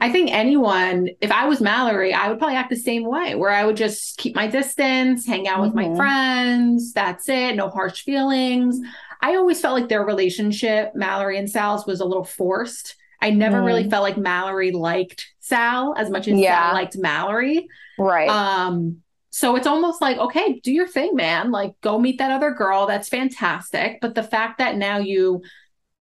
I 0.00 0.10
think 0.10 0.32
anyone, 0.32 1.10
if 1.20 1.30
I 1.30 1.46
was 1.46 1.60
Mallory, 1.60 2.14
I 2.14 2.28
would 2.28 2.38
probably 2.38 2.56
act 2.56 2.70
the 2.70 2.76
same 2.76 3.04
way, 3.04 3.34
where 3.34 3.50
I 3.50 3.64
would 3.66 3.76
just 3.76 4.16
keep 4.16 4.34
my 4.34 4.46
distance, 4.46 5.26
hang 5.26 5.46
out 5.46 5.60
with 5.60 5.74
mm-hmm. 5.74 5.90
my 5.92 5.96
friends. 5.96 6.92
That's 6.94 7.28
it. 7.28 7.54
No 7.54 7.68
harsh 7.68 8.02
feelings. 8.02 8.80
I 9.20 9.36
always 9.36 9.60
felt 9.60 9.78
like 9.78 9.90
their 9.90 10.04
relationship, 10.04 10.94
Mallory 10.94 11.38
and 11.38 11.50
Sal's, 11.50 11.86
was 11.86 12.00
a 12.00 12.06
little 12.06 12.24
forced. 12.24 12.96
I 13.20 13.30
never 13.30 13.58
mm. 13.58 13.66
really 13.66 13.90
felt 13.90 14.02
like 14.02 14.16
Mallory 14.16 14.72
liked 14.72 15.28
Sal 15.40 15.94
as 15.98 16.08
much 16.08 16.26
as 16.26 16.38
yeah. 16.38 16.68
Sal 16.68 16.74
liked 16.74 16.96
Mallory. 16.96 17.68
Right. 17.98 18.30
Um, 18.30 19.02
so 19.28 19.56
it's 19.56 19.66
almost 19.66 20.00
like, 20.00 20.16
okay, 20.16 20.58
do 20.60 20.72
your 20.72 20.88
thing, 20.88 21.14
man. 21.14 21.50
Like 21.50 21.74
go 21.82 21.98
meet 21.98 22.18
that 22.18 22.32
other 22.32 22.50
girl. 22.50 22.86
That's 22.86 23.08
fantastic. 23.08 23.98
But 24.00 24.14
the 24.14 24.22
fact 24.22 24.58
that 24.58 24.76
now 24.76 24.98
you 24.98 25.42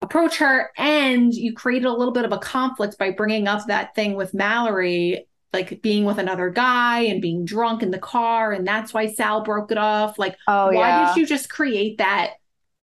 approach 0.06 0.38
her 0.38 0.70
and 0.76 1.34
you 1.34 1.52
created 1.52 1.86
a 1.86 1.92
little 1.92 2.14
bit 2.14 2.24
of 2.24 2.32
a 2.32 2.38
conflict 2.38 2.96
by 2.98 3.10
bringing 3.10 3.48
up 3.48 3.66
that 3.66 3.94
thing 3.94 4.14
with 4.14 4.32
Mallory, 4.34 5.26
like 5.52 5.82
being 5.82 6.04
with 6.04 6.18
another 6.18 6.48
guy 6.48 7.00
and 7.00 7.20
being 7.20 7.44
drunk 7.44 7.82
in 7.82 7.90
the 7.90 7.98
car. 7.98 8.52
And 8.52 8.66
that's 8.66 8.94
why 8.94 9.08
Sal 9.12 9.42
broke 9.42 9.70
it 9.70 9.78
off. 9.78 10.18
Like, 10.18 10.36
oh, 10.46 10.66
why 10.66 10.72
yeah. 10.72 11.14
did 11.14 11.20
you 11.20 11.26
just 11.26 11.50
create 11.50 11.98
that? 11.98 12.34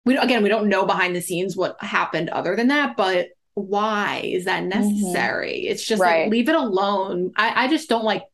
We 0.04 0.16
again, 0.16 0.42
we 0.42 0.49
don't 0.49 0.69
know 0.69 0.85
behind 0.85 1.14
the 1.14 1.21
scenes 1.21 1.57
what 1.57 1.81
happened 1.81 2.28
other 2.31 2.57
than 2.57 2.69
that, 2.69 2.97
but 2.97 3.28
why 3.54 4.23
is 4.25 4.47
that 4.47 4.64
mm-hmm. 4.64 4.81
necessary? 4.81 5.61
Mm-hmm. 5.61 5.73
It's 5.73 5.87
just 5.87 6.02
right. 6.02 6.23
like 6.23 6.33
leave 6.33 6.49
it 6.49 6.57
alone. 6.57 7.33
I, 7.37 7.64
I 7.64 7.69
just 7.69 7.88
don't 7.88 8.04
like 8.04 8.25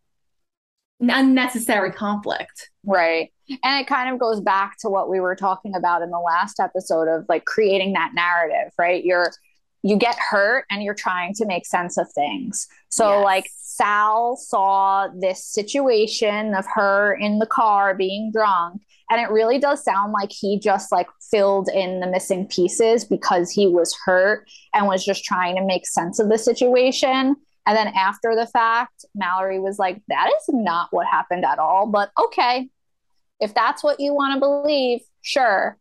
unnecessary 1.00 1.92
conflict. 1.92 2.70
Right. 2.84 3.32
And 3.50 3.80
it 3.80 3.86
kind 3.86 4.12
of 4.12 4.20
goes 4.20 4.40
back 4.40 4.76
to 4.80 4.88
what 4.88 5.08
we 5.08 5.20
were 5.20 5.36
talking 5.36 5.74
about 5.74 6.02
in 6.02 6.10
the 6.10 6.18
last 6.18 6.60
episode 6.60 7.08
of 7.08 7.24
like 7.28 7.44
creating 7.44 7.94
that 7.94 8.12
narrative, 8.14 8.72
right? 8.78 9.04
You're 9.04 9.32
you 9.82 9.96
get 9.96 10.18
hurt 10.18 10.64
and 10.70 10.82
you're 10.82 10.92
trying 10.92 11.32
to 11.34 11.46
make 11.46 11.64
sense 11.64 11.96
of 11.98 12.10
things. 12.12 12.66
So 12.88 13.18
yes. 13.18 13.24
like 13.24 13.50
Sal 13.56 14.36
saw 14.36 15.08
this 15.16 15.44
situation 15.44 16.54
of 16.54 16.66
her 16.74 17.14
in 17.14 17.38
the 17.38 17.46
car 17.46 17.94
being 17.94 18.32
drunk 18.32 18.82
and 19.10 19.20
it 19.20 19.30
really 19.30 19.58
does 19.58 19.82
sound 19.82 20.12
like 20.12 20.30
he 20.32 20.58
just 20.58 20.92
like 20.92 21.06
filled 21.30 21.68
in 21.68 22.00
the 22.00 22.06
missing 22.06 22.46
pieces 22.46 23.04
because 23.04 23.50
he 23.50 23.66
was 23.66 23.96
hurt 24.04 24.46
and 24.74 24.86
was 24.86 25.04
just 25.04 25.24
trying 25.24 25.56
to 25.56 25.64
make 25.64 25.86
sense 25.86 26.18
of 26.18 26.28
the 26.28 26.38
situation. 26.38 27.34
And 27.66 27.76
then 27.76 27.88
after 27.88 28.34
the 28.34 28.46
fact, 28.46 29.04
Mallory 29.14 29.60
was 29.60 29.78
like, 29.78 30.02
that 30.08 30.28
is 30.28 30.44
not 30.48 30.88
what 30.90 31.06
happened 31.06 31.44
at 31.44 31.58
all. 31.58 31.86
But 31.86 32.10
okay, 32.22 32.68
if 33.40 33.54
that's 33.54 33.82
what 33.82 34.00
you 34.00 34.14
want 34.14 34.34
to 34.34 34.40
believe, 34.40 35.00
sure. 35.22 35.78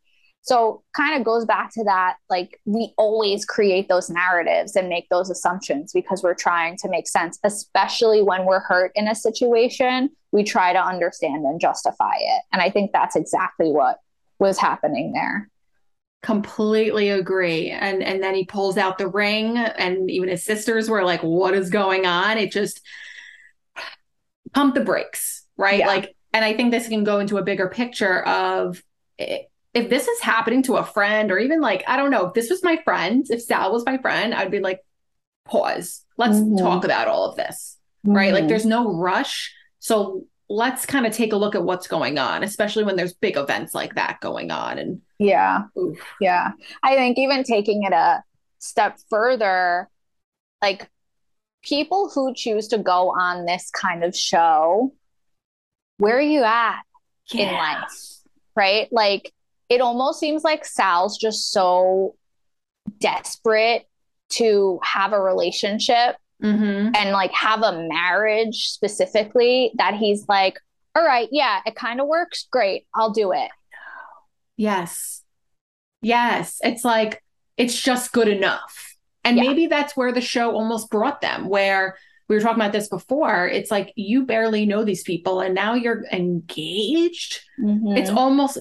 So 0.47 0.81
kind 0.95 1.19
of 1.19 1.25
goes 1.25 1.43
back 1.43 1.73
to 1.73 1.83
that 1.83 2.15
like 2.29 2.61
we 2.63 2.93
always 2.97 3.43
create 3.43 3.89
those 3.89 4.09
narratives 4.09 4.77
and 4.77 4.87
make 4.87 5.09
those 5.09 5.29
assumptions 5.29 5.91
because 5.91 6.23
we're 6.23 6.35
trying 6.35 6.77
to 6.77 6.89
make 6.89 7.07
sense, 7.09 7.37
especially 7.43 8.21
when 8.21 8.45
we're 8.45 8.61
hurt 8.61 8.93
in 8.95 9.09
a 9.09 9.15
situation, 9.15 10.09
we 10.31 10.45
try 10.45 10.71
to 10.71 10.79
understand 10.79 11.43
and 11.43 11.59
justify 11.59 12.15
it. 12.17 12.43
And 12.53 12.61
I 12.61 12.69
think 12.69 12.91
that's 12.93 13.17
exactly 13.17 13.71
what 13.71 13.99
was 14.39 14.57
happening 14.57 15.11
there. 15.11 15.49
Completely 16.23 17.09
agree. 17.09 17.69
And 17.69 18.01
and 18.01 18.23
then 18.23 18.33
he 18.33 18.45
pulls 18.45 18.77
out 18.77 18.97
the 18.97 19.09
ring 19.09 19.57
and 19.57 20.09
even 20.09 20.29
his 20.29 20.45
sisters 20.45 20.89
were 20.89 21.03
like 21.03 21.23
what 21.23 21.55
is 21.55 21.69
going 21.69 22.05
on? 22.05 22.37
It 22.37 22.53
just 22.53 22.79
pump 24.53 24.75
the 24.75 24.81
brakes, 24.81 25.45
right? 25.57 25.79
Yeah. 25.79 25.87
Like 25.87 26.15
and 26.33 26.45
I 26.45 26.53
think 26.53 26.71
this 26.71 26.87
can 26.87 27.03
go 27.03 27.19
into 27.19 27.37
a 27.37 27.43
bigger 27.43 27.67
picture 27.69 28.23
of 28.23 28.81
if 29.17 29.89
this 29.89 30.07
is 30.07 30.21
happening 30.21 30.63
to 30.63 30.77
a 30.77 30.83
friend 30.83 31.31
or 31.31 31.39
even 31.39 31.61
like, 31.61 31.83
I 31.87 31.97
don't 31.97 32.11
know, 32.11 32.27
if 32.27 32.33
this 32.33 32.49
was 32.49 32.63
my 32.63 32.77
friend, 32.83 33.25
if 33.29 33.41
Sal 33.41 33.71
was 33.71 33.85
my 33.85 33.97
friend, 33.97 34.33
I'd 34.33 34.51
be 34.51 34.59
like, 34.59 34.81
pause. 35.45 36.03
Let's 36.17 36.37
mm-hmm. 36.37 36.57
talk 36.57 36.83
about 36.83 37.07
all 37.07 37.29
of 37.29 37.35
this. 37.35 37.77
Mm-hmm. 38.05 38.15
Right. 38.15 38.33
Like 38.33 38.47
there's 38.47 38.65
no 38.65 38.93
rush. 38.93 39.53
So 39.79 40.25
let's 40.49 40.85
kind 40.85 41.05
of 41.05 41.13
take 41.13 41.33
a 41.33 41.37
look 41.37 41.55
at 41.55 41.63
what's 41.63 41.87
going 41.87 42.17
on, 42.17 42.43
especially 42.43 42.83
when 42.83 42.95
there's 42.95 43.13
big 43.13 43.37
events 43.37 43.73
like 43.73 43.95
that 43.95 44.19
going 44.21 44.49
on. 44.51 44.77
And 44.77 45.01
yeah. 45.19 45.63
Oof. 45.77 45.99
Yeah. 46.21 46.51
I 46.83 46.95
think 46.95 47.17
even 47.17 47.43
taking 47.43 47.83
it 47.83 47.93
a 47.93 48.23
step 48.59 48.97
further, 49.09 49.89
like 50.61 50.89
people 51.63 52.09
who 52.09 52.33
choose 52.33 52.69
to 52.69 52.77
go 52.77 53.09
on 53.09 53.45
this 53.45 53.69
kind 53.69 54.03
of 54.03 54.15
show, 54.15 54.93
where 55.97 56.17
are 56.17 56.21
you 56.21 56.43
at 56.43 56.81
yeah. 57.31 57.49
in 57.49 57.53
life? 57.53 57.89
Right. 58.55 58.87
Like 58.91 59.33
it 59.69 59.81
almost 59.81 60.19
seems 60.19 60.43
like 60.43 60.65
Sal's 60.65 61.17
just 61.17 61.51
so 61.51 62.15
desperate 62.99 63.85
to 64.29 64.79
have 64.83 65.13
a 65.13 65.19
relationship 65.19 66.15
mm-hmm. 66.41 66.95
and 66.95 67.11
like 67.11 67.31
have 67.31 67.61
a 67.61 67.87
marriage 67.87 68.69
specifically 68.69 69.71
that 69.75 69.93
he's 69.93 70.25
like, 70.27 70.59
all 70.95 71.05
right, 71.05 71.29
yeah, 71.31 71.59
it 71.65 71.75
kind 71.75 72.01
of 72.01 72.07
works. 72.07 72.47
Great. 72.51 72.87
I'll 72.95 73.11
do 73.11 73.31
it. 73.31 73.49
Yes. 74.55 75.21
Yes. 76.01 76.59
It's 76.63 76.83
like, 76.83 77.21
it's 77.57 77.79
just 77.79 78.11
good 78.11 78.27
enough. 78.27 78.95
And 79.23 79.37
yeah. 79.37 79.43
maybe 79.43 79.67
that's 79.67 79.95
where 79.95 80.11
the 80.11 80.21
show 80.21 80.51
almost 80.51 80.89
brought 80.89 81.21
them, 81.21 81.49
where 81.49 81.97
we 82.27 82.35
were 82.35 82.41
talking 82.41 82.61
about 82.61 82.73
this 82.73 82.89
before. 82.89 83.47
It's 83.47 83.71
like 83.71 83.93
you 83.95 84.25
barely 84.25 84.65
know 84.65 84.83
these 84.83 85.03
people 85.03 85.39
and 85.39 85.55
now 85.55 85.73
you're 85.73 86.05
engaged. 86.11 87.41
Mm-hmm. 87.59 87.97
It's 87.97 88.09
almost 88.09 88.59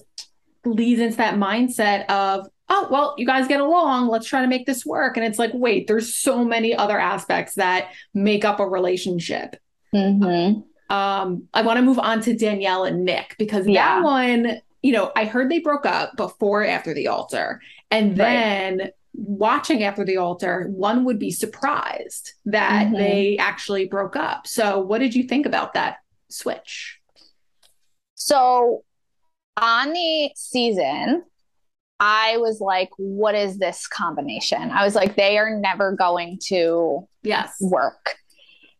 leads 0.65 1.01
into 1.01 1.17
that 1.17 1.35
mindset 1.35 2.07
of, 2.07 2.47
oh, 2.69 2.89
well, 2.91 3.15
you 3.19 3.27
guys 3.27 3.49
get 3.49 3.61
along. 3.61 4.09
Let's 4.09 4.27
try 4.27 4.43
to 4.43 4.49
make 4.49 4.67
this 4.67 4.85
work. 4.85 5.17
And 5.17 5.27
it's 5.27 5.39
like, 5.39 5.53
wait, 5.55 5.87
there's 5.87 6.15
so 6.15 6.45
many 6.45 6.75
other 6.75 6.99
aspects 6.99 7.55
that 7.55 7.93
make 8.15 8.45
up 8.45 8.61
a 8.61 8.67
relationship. 8.67 9.57
Mm-hmm. 9.95 10.61
Um, 10.95 11.49
I 11.53 11.63
want 11.63 11.79
to 11.79 11.83
move 11.83 11.99
on 11.99 12.21
to 12.23 12.37
Danielle 12.37 12.85
and 12.85 13.05
Nick 13.05 13.35
because 13.39 13.67
yeah. 13.67 13.97
that 13.97 14.05
one, 14.05 14.61
you 14.83 14.93
know, 14.93 15.11
I 15.17 15.25
heard 15.25 15.51
they 15.51 15.59
broke 15.59 15.87
up 15.87 16.17
before 16.17 16.65
after 16.65 16.95
the 16.95 17.09
altar. 17.09 17.61
And 17.91 18.17
then 18.17 18.79
right. 18.79 18.93
Watching 19.17 19.83
after 19.83 20.05
the 20.05 20.17
altar, 20.17 20.69
one 20.71 21.05
would 21.05 21.19
be 21.19 21.31
surprised 21.31 22.33
that 22.45 22.87
mm-hmm. 22.87 22.97
they 22.97 23.37
actually 23.39 23.87
broke 23.87 24.17
up. 24.17 24.47
So, 24.47 24.79
what 24.81 24.99
did 24.99 25.15
you 25.15 25.25
think 25.25 25.47
about 25.47 25.75
that 25.75 25.99
switch? 26.29 26.99
So, 28.15 28.85
on 29.57 29.93
the 29.93 30.31
season, 30.37 31.25
I 31.99 32.37
was 32.37 32.61
like, 32.61 32.91
what 32.99 33.35
is 33.35 33.59
this 33.59 33.87
combination? 33.87 34.71
I 34.71 34.85
was 34.85 34.95
like, 34.95 35.17
they 35.17 35.39
are 35.39 35.59
never 35.59 35.93
going 35.93 36.39
to 36.49 37.09
yes 37.23 37.57
work. 37.61 38.17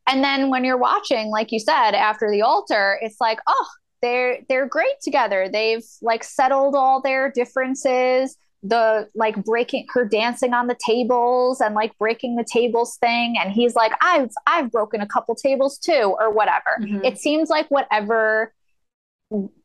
And 0.07 0.23
then 0.23 0.51
when 0.51 0.65
you're 0.65 0.77
watching, 0.77 1.31
like 1.31 1.51
you 1.51 1.59
said, 1.59 1.93
after 1.93 2.31
the 2.31 2.43
altar, 2.43 2.99
it's 3.01 3.21
like, 3.21 3.41
oh, 3.47 3.67
they're 4.03 4.39
they're 4.49 4.69
great 4.69 5.01
together. 5.03 5.49
They've 5.51 5.85
like 6.03 6.23
settled 6.23 6.75
all 6.77 7.01
their 7.01 7.31
differences. 7.31 8.37
The 8.63 9.09
like 9.15 9.45
breaking 9.45 9.87
her 9.91 10.05
dancing 10.05 10.53
on 10.53 10.67
the 10.67 10.77
tables 10.85 11.61
and 11.61 11.75
like 11.75 11.97
breaking 11.99 12.37
the 12.37 12.45
tables 12.51 12.97
thing. 12.97 13.37
And 13.41 13.53
he's 13.53 13.75
like, 13.75 13.93
I've 14.01 14.31
I've 14.47 14.73
broken 14.73 15.01
a 15.01 15.07
couple 15.07 15.35
tables 15.35 15.79
too, 15.79 16.17
or 16.19 16.33
whatever. 16.33 16.79
Mm-hmm. 16.81 17.05
It 17.05 17.19
seems 17.19 17.49
like 17.49 17.71
whatever 17.71 18.53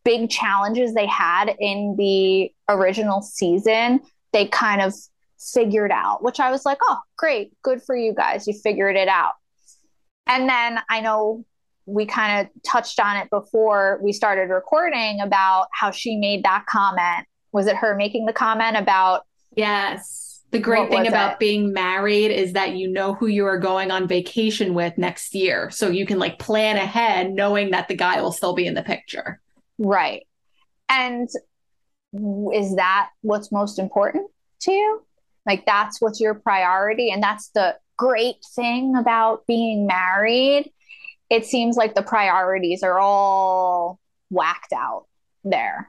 big 0.03 0.29
challenges 0.29 0.93
they 0.93 1.05
had 1.05 1.55
in 1.59 1.95
the 1.97 2.51
original 2.67 3.21
season, 3.21 4.01
they 4.33 4.47
kind 4.47 4.81
of 4.81 4.93
figured 5.39 5.91
out, 5.91 6.23
which 6.23 6.39
I 6.39 6.51
was 6.51 6.65
like, 6.65 6.79
oh, 6.83 6.99
great, 7.17 7.53
good 7.63 7.81
for 7.81 7.95
you 7.95 8.13
guys. 8.13 8.47
You 8.47 8.53
figured 8.53 8.95
it 8.95 9.07
out. 9.07 9.33
And 10.27 10.47
then 10.47 10.79
I 10.89 11.01
know 11.01 11.45
we 11.85 12.05
kind 12.05 12.41
of 12.41 12.63
touched 12.63 12.99
on 12.99 13.17
it 13.17 13.29
before 13.29 13.99
we 14.03 14.13
started 14.13 14.49
recording 14.49 15.19
about 15.19 15.67
how 15.73 15.91
she 15.91 16.15
made 16.15 16.43
that 16.43 16.65
comment. 16.67 17.27
Was 17.51 17.67
it 17.67 17.75
her 17.77 17.95
making 17.95 18.25
the 18.25 18.33
comment 18.33 18.77
about? 18.77 19.25
Yes. 19.55 20.41
The 20.51 20.59
great 20.59 20.89
thing 20.89 21.07
about 21.07 21.33
it? 21.33 21.39
being 21.39 21.71
married 21.71 22.29
is 22.29 22.53
that 22.53 22.75
you 22.75 22.89
know 22.89 23.13
who 23.13 23.27
you 23.27 23.45
are 23.45 23.57
going 23.57 23.89
on 23.89 24.05
vacation 24.07 24.73
with 24.73 24.97
next 24.97 25.33
year. 25.33 25.69
So 25.69 25.87
you 25.87 26.05
can 26.05 26.19
like 26.19 26.39
plan 26.39 26.75
ahead 26.75 27.31
knowing 27.31 27.71
that 27.71 27.87
the 27.87 27.95
guy 27.95 28.21
will 28.21 28.33
still 28.33 28.53
be 28.53 28.67
in 28.67 28.73
the 28.73 28.83
picture. 28.83 29.39
Right. 29.77 30.27
And 30.89 31.29
is 32.53 32.75
that 32.75 33.09
what's 33.21 33.49
most 33.49 33.79
important 33.79 34.29
to 34.61 34.71
you? 34.73 35.05
Like 35.45 35.65
that's 35.65 36.01
what's 36.01 36.19
your 36.19 36.35
priority. 36.35 37.11
And 37.11 37.23
that's 37.23 37.49
the 37.49 37.77
great 37.97 38.37
thing 38.55 38.95
about 38.97 39.47
being 39.47 39.87
married. 39.87 40.69
It 41.29 41.45
seems 41.45 41.77
like 41.77 41.95
the 41.95 42.03
priorities 42.03 42.83
are 42.83 42.99
all 42.99 43.99
whacked 44.29 44.73
out 44.73 45.05
there. 45.45 45.87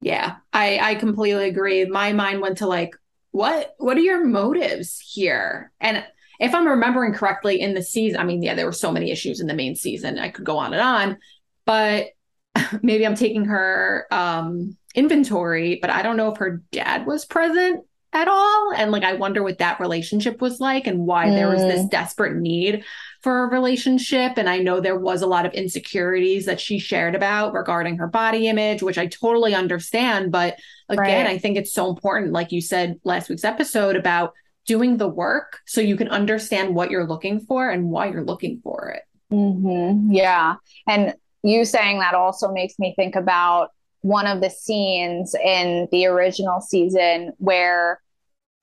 Yeah, 0.00 0.36
I, 0.52 0.78
I 0.78 0.94
completely 0.94 1.48
agree. 1.48 1.84
My 1.84 2.12
mind 2.12 2.40
went 2.40 2.58
to 2.58 2.66
like, 2.66 2.96
what 3.32 3.74
what 3.78 3.96
are 3.96 4.00
your 4.00 4.24
motives 4.24 4.98
here? 4.98 5.72
And 5.80 6.04
if 6.40 6.54
I'm 6.54 6.66
remembering 6.66 7.12
correctly 7.12 7.60
in 7.60 7.74
the 7.74 7.82
season, 7.82 8.18
I 8.18 8.24
mean, 8.24 8.42
yeah, 8.42 8.54
there 8.54 8.66
were 8.66 8.72
so 8.72 8.90
many 8.90 9.10
issues 9.10 9.40
in 9.40 9.46
the 9.46 9.54
main 9.54 9.76
season. 9.76 10.18
I 10.18 10.30
could 10.30 10.44
go 10.44 10.56
on 10.56 10.72
and 10.72 10.82
on, 10.82 11.18
but 11.66 12.08
maybe 12.82 13.06
I'm 13.06 13.14
taking 13.14 13.44
her 13.44 14.06
um, 14.10 14.76
inventory, 14.94 15.78
but 15.80 15.90
I 15.90 16.02
don't 16.02 16.16
know 16.16 16.32
if 16.32 16.38
her 16.38 16.62
dad 16.72 17.06
was 17.06 17.26
present 17.26 17.84
at 18.12 18.26
all. 18.26 18.72
And 18.74 18.90
like, 18.90 19.04
I 19.04 19.12
wonder 19.12 19.42
what 19.42 19.58
that 19.58 19.80
relationship 19.80 20.40
was 20.40 20.60
like 20.60 20.86
and 20.86 21.06
why 21.06 21.26
mm. 21.26 21.34
there 21.34 21.48
was 21.48 21.62
this 21.62 21.82
mm. 21.82 21.90
desperate 21.90 22.36
need 22.36 22.84
for 23.22 23.44
a 23.44 23.50
relationship. 23.50 24.38
And 24.38 24.48
I 24.48 24.58
know 24.58 24.80
there 24.80 24.98
was 24.98 25.22
a 25.22 25.26
lot 25.26 25.46
of 25.46 25.52
insecurities 25.52 26.46
that 26.46 26.60
she 26.60 26.78
shared 26.78 27.14
about 27.14 27.52
regarding 27.52 27.98
her 27.98 28.06
body 28.06 28.48
image, 28.48 28.82
which 28.82 28.98
I 28.98 29.06
totally 29.06 29.54
understand. 29.54 30.32
But 30.32 30.58
again, 30.88 31.26
right. 31.26 31.34
I 31.34 31.38
think 31.38 31.56
it's 31.56 31.72
so 31.72 31.90
important, 31.90 32.32
like 32.32 32.52
you 32.52 32.60
said 32.60 32.98
last 33.04 33.28
week's 33.28 33.44
episode, 33.44 33.96
about 33.96 34.32
doing 34.66 34.96
the 34.96 35.08
work 35.08 35.60
so 35.66 35.80
you 35.80 35.96
can 35.96 36.08
understand 36.08 36.74
what 36.74 36.90
you're 36.90 37.06
looking 37.06 37.40
for 37.40 37.68
and 37.68 37.90
why 37.90 38.10
you're 38.10 38.24
looking 38.24 38.60
for 38.62 38.90
it. 38.90 39.02
Mm-hmm. 39.34 40.12
Yeah. 40.12 40.56
And 40.86 41.14
you 41.42 41.64
saying 41.64 41.98
that 42.00 42.14
also 42.14 42.52
makes 42.52 42.78
me 42.78 42.94
think 42.96 43.16
about 43.16 43.70
one 44.02 44.26
of 44.26 44.40
the 44.40 44.50
scenes 44.50 45.34
in 45.34 45.88
the 45.90 46.06
original 46.06 46.60
season 46.60 47.32
where 47.38 48.00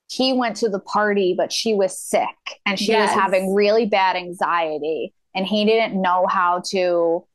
he 0.07 0.33
went 0.33 0.57
to 0.57 0.69
the 0.69 0.79
party, 0.79 1.33
but 1.37 1.51
she 1.51 1.73
was 1.73 1.99
sick 1.99 2.59
and 2.65 2.79
she 2.79 2.91
yes. 2.91 3.09
was 3.09 3.19
having 3.19 3.53
really 3.53 3.85
bad 3.85 4.15
anxiety, 4.15 5.13
and 5.35 5.45
he 5.45 5.65
didn't 5.65 6.01
know 6.01 6.25
how 6.27 6.61
to 6.71 7.25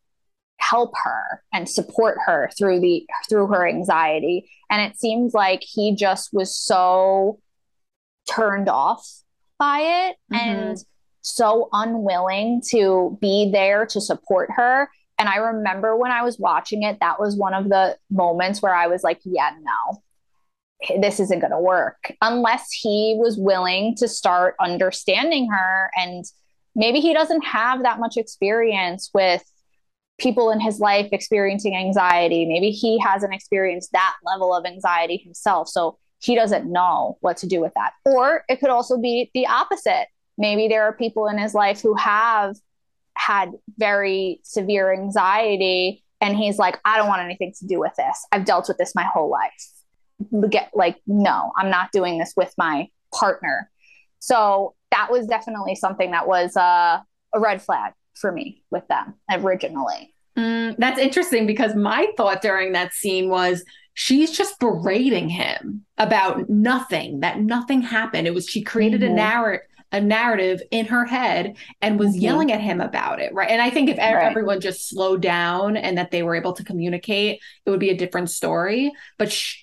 help 0.58 0.92
her 1.02 1.42
and 1.52 1.68
support 1.68 2.18
her 2.24 2.48
through 2.56 2.80
the 2.80 3.04
through 3.28 3.48
her 3.48 3.66
anxiety 3.66 4.48
and 4.70 4.80
it 4.80 4.96
seems 4.96 5.34
like 5.34 5.60
he 5.60 5.92
just 5.96 6.30
was 6.32 6.56
so 6.56 7.40
turned 8.30 8.68
off 8.68 9.04
by 9.58 9.80
it 9.80 10.16
mm-hmm. 10.32 10.36
and 10.36 10.78
so 11.20 11.68
unwilling 11.72 12.62
to 12.64 13.18
be 13.20 13.50
there 13.52 13.84
to 13.84 14.00
support 14.00 14.48
her 14.54 14.88
and 15.22 15.28
I 15.28 15.36
remember 15.36 15.96
when 15.96 16.10
I 16.10 16.22
was 16.22 16.36
watching 16.40 16.82
it, 16.82 16.98
that 17.00 17.20
was 17.20 17.36
one 17.36 17.54
of 17.54 17.68
the 17.68 17.96
moments 18.10 18.60
where 18.60 18.74
I 18.74 18.88
was 18.88 19.04
like, 19.04 19.20
yeah, 19.24 19.50
no, 19.62 20.02
this 21.00 21.20
isn't 21.20 21.40
going 21.40 21.52
to 21.52 21.58
work 21.58 22.12
unless 22.20 22.72
he 22.72 23.16
was 23.18 23.36
willing 23.38 23.94
to 23.96 24.08
start 24.08 24.54
understanding 24.60 25.48
her. 25.50 25.90
And 25.96 26.24
maybe 26.74 27.00
he 27.00 27.12
doesn't 27.12 27.44
have 27.44 27.82
that 27.82 27.98
much 27.98 28.16
experience 28.16 29.10
with 29.14 29.44
people 30.18 30.50
in 30.50 30.60
his 30.60 30.80
life 30.80 31.08
experiencing 31.12 31.76
anxiety. 31.76 32.46
Maybe 32.46 32.70
he 32.70 32.98
hasn't 32.98 33.34
experienced 33.34 33.92
that 33.92 34.14
level 34.24 34.54
of 34.54 34.64
anxiety 34.66 35.16
himself. 35.16 35.68
So 35.68 35.98
he 36.20 36.34
doesn't 36.34 36.70
know 36.70 37.18
what 37.20 37.36
to 37.38 37.46
do 37.46 37.60
with 37.60 37.72
that. 37.74 37.92
Or 38.04 38.44
it 38.48 38.60
could 38.60 38.70
also 38.70 38.98
be 38.98 39.30
the 39.34 39.46
opposite. 39.46 40.06
Maybe 40.38 40.68
there 40.68 40.84
are 40.84 40.92
people 40.92 41.26
in 41.26 41.38
his 41.38 41.54
life 41.54 41.80
who 41.80 41.94
have 41.96 42.56
had 43.16 43.52
very 43.76 44.40
severe 44.42 44.92
anxiety 44.92 46.02
and 46.20 46.36
he's 46.36 46.58
like 46.58 46.80
i 46.84 46.96
don't 46.96 47.08
want 47.08 47.20
anything 47.20 47.52
to 47.58 47.66
do 47.66 47.78
with 47.78 47.92
this 47.96 48.26
i've 48.32 48.44
dealt 48.44 48.66
with 48.68 48.78
this 48.78 48.94
my 48.94 49.04
whole 49.04 49.28
life 49.28 49.68
get 50.48 50.70
like 50.74 50.96
no 51.06 51.52
i'm 51.56 51.70
not 51.70 51.90
doing 51.92 52.18
this 52.18 52.32
with 52.36 52.52
my 52.56 52.88
partner 53.12 53.70
so 54.18 54.74
that 54.90 55.10
was 55.10 55.26
definitely 55.26 55.74
something 55.74 56.12
that 56.12 56.26
was 56.28 56.56
uh, 56.56 57.00
a 57.34 57.40
red 57.40 57.60
flag 57.60 57.92
for 58.14 58.30
me 58.30 58.62
with 58.70 58.86
them 58.88 59.14
originally 59.30 60.14
mm, 60.36 60.74
that's 60.78 60.98
interesting 60.98 61.46
because 61.46 61.74
my 61.74 62.06
thought 62.16 62.42
during 62.42 62.72
that 62.72 62.92
scene 62.92 63.28
was 63.28 63.64
she's 63.94 64.30
just 64.30 64.58
berating 64.58 65.28
him 65.28 65.84
about 65.98 66.48
nothing 66.48 67.20
that 67.20 67.40
nothing 67.40 67.82
happened 67.82 68.26
it 68.26 68.34
was 68.34 68.46
she 68.46 68.62
created 68.62 69.00
mm-hmm. 69.00 69.12
a 69.12 69.16
narrative 69.16 69.66
a 69.92 70.00
narrative 70.00 70.62
in 70.70 70.86
her 70.86 71.04
head 71.04 71.54
and 71.82 71.98
was 71.98 72.12
mm-hmm. 72.12 72.22
yelling 72.22 72.52
at 72.52 72.60
him 72.60 72.80
about 72.80 73.20
it 73.20 73.32
right 73.34 73.50
and 73.50 73.60
i 73.60 73.70
think 73.70 73.88
if 73.88 73.98
right. 73.98 74.24
everyone 74.24 74.60
just 74.60 74.88
slowed 74.88 75.20
down 75.20 75.76
and 75.76 75.98
that 75.98 76.10
they 76.10 76.22
were 76.22 76.34
able 76.34 76.52
to 76.52 76.64
communicate 76.64 77.40
it 77.64 77.70
would 77.70 77.80
be 77.80 77.90
a 77.90 77.96
different 77.96 78.30
story 78.30 78.90
but 79.18 79.30
she, 79.30 79.62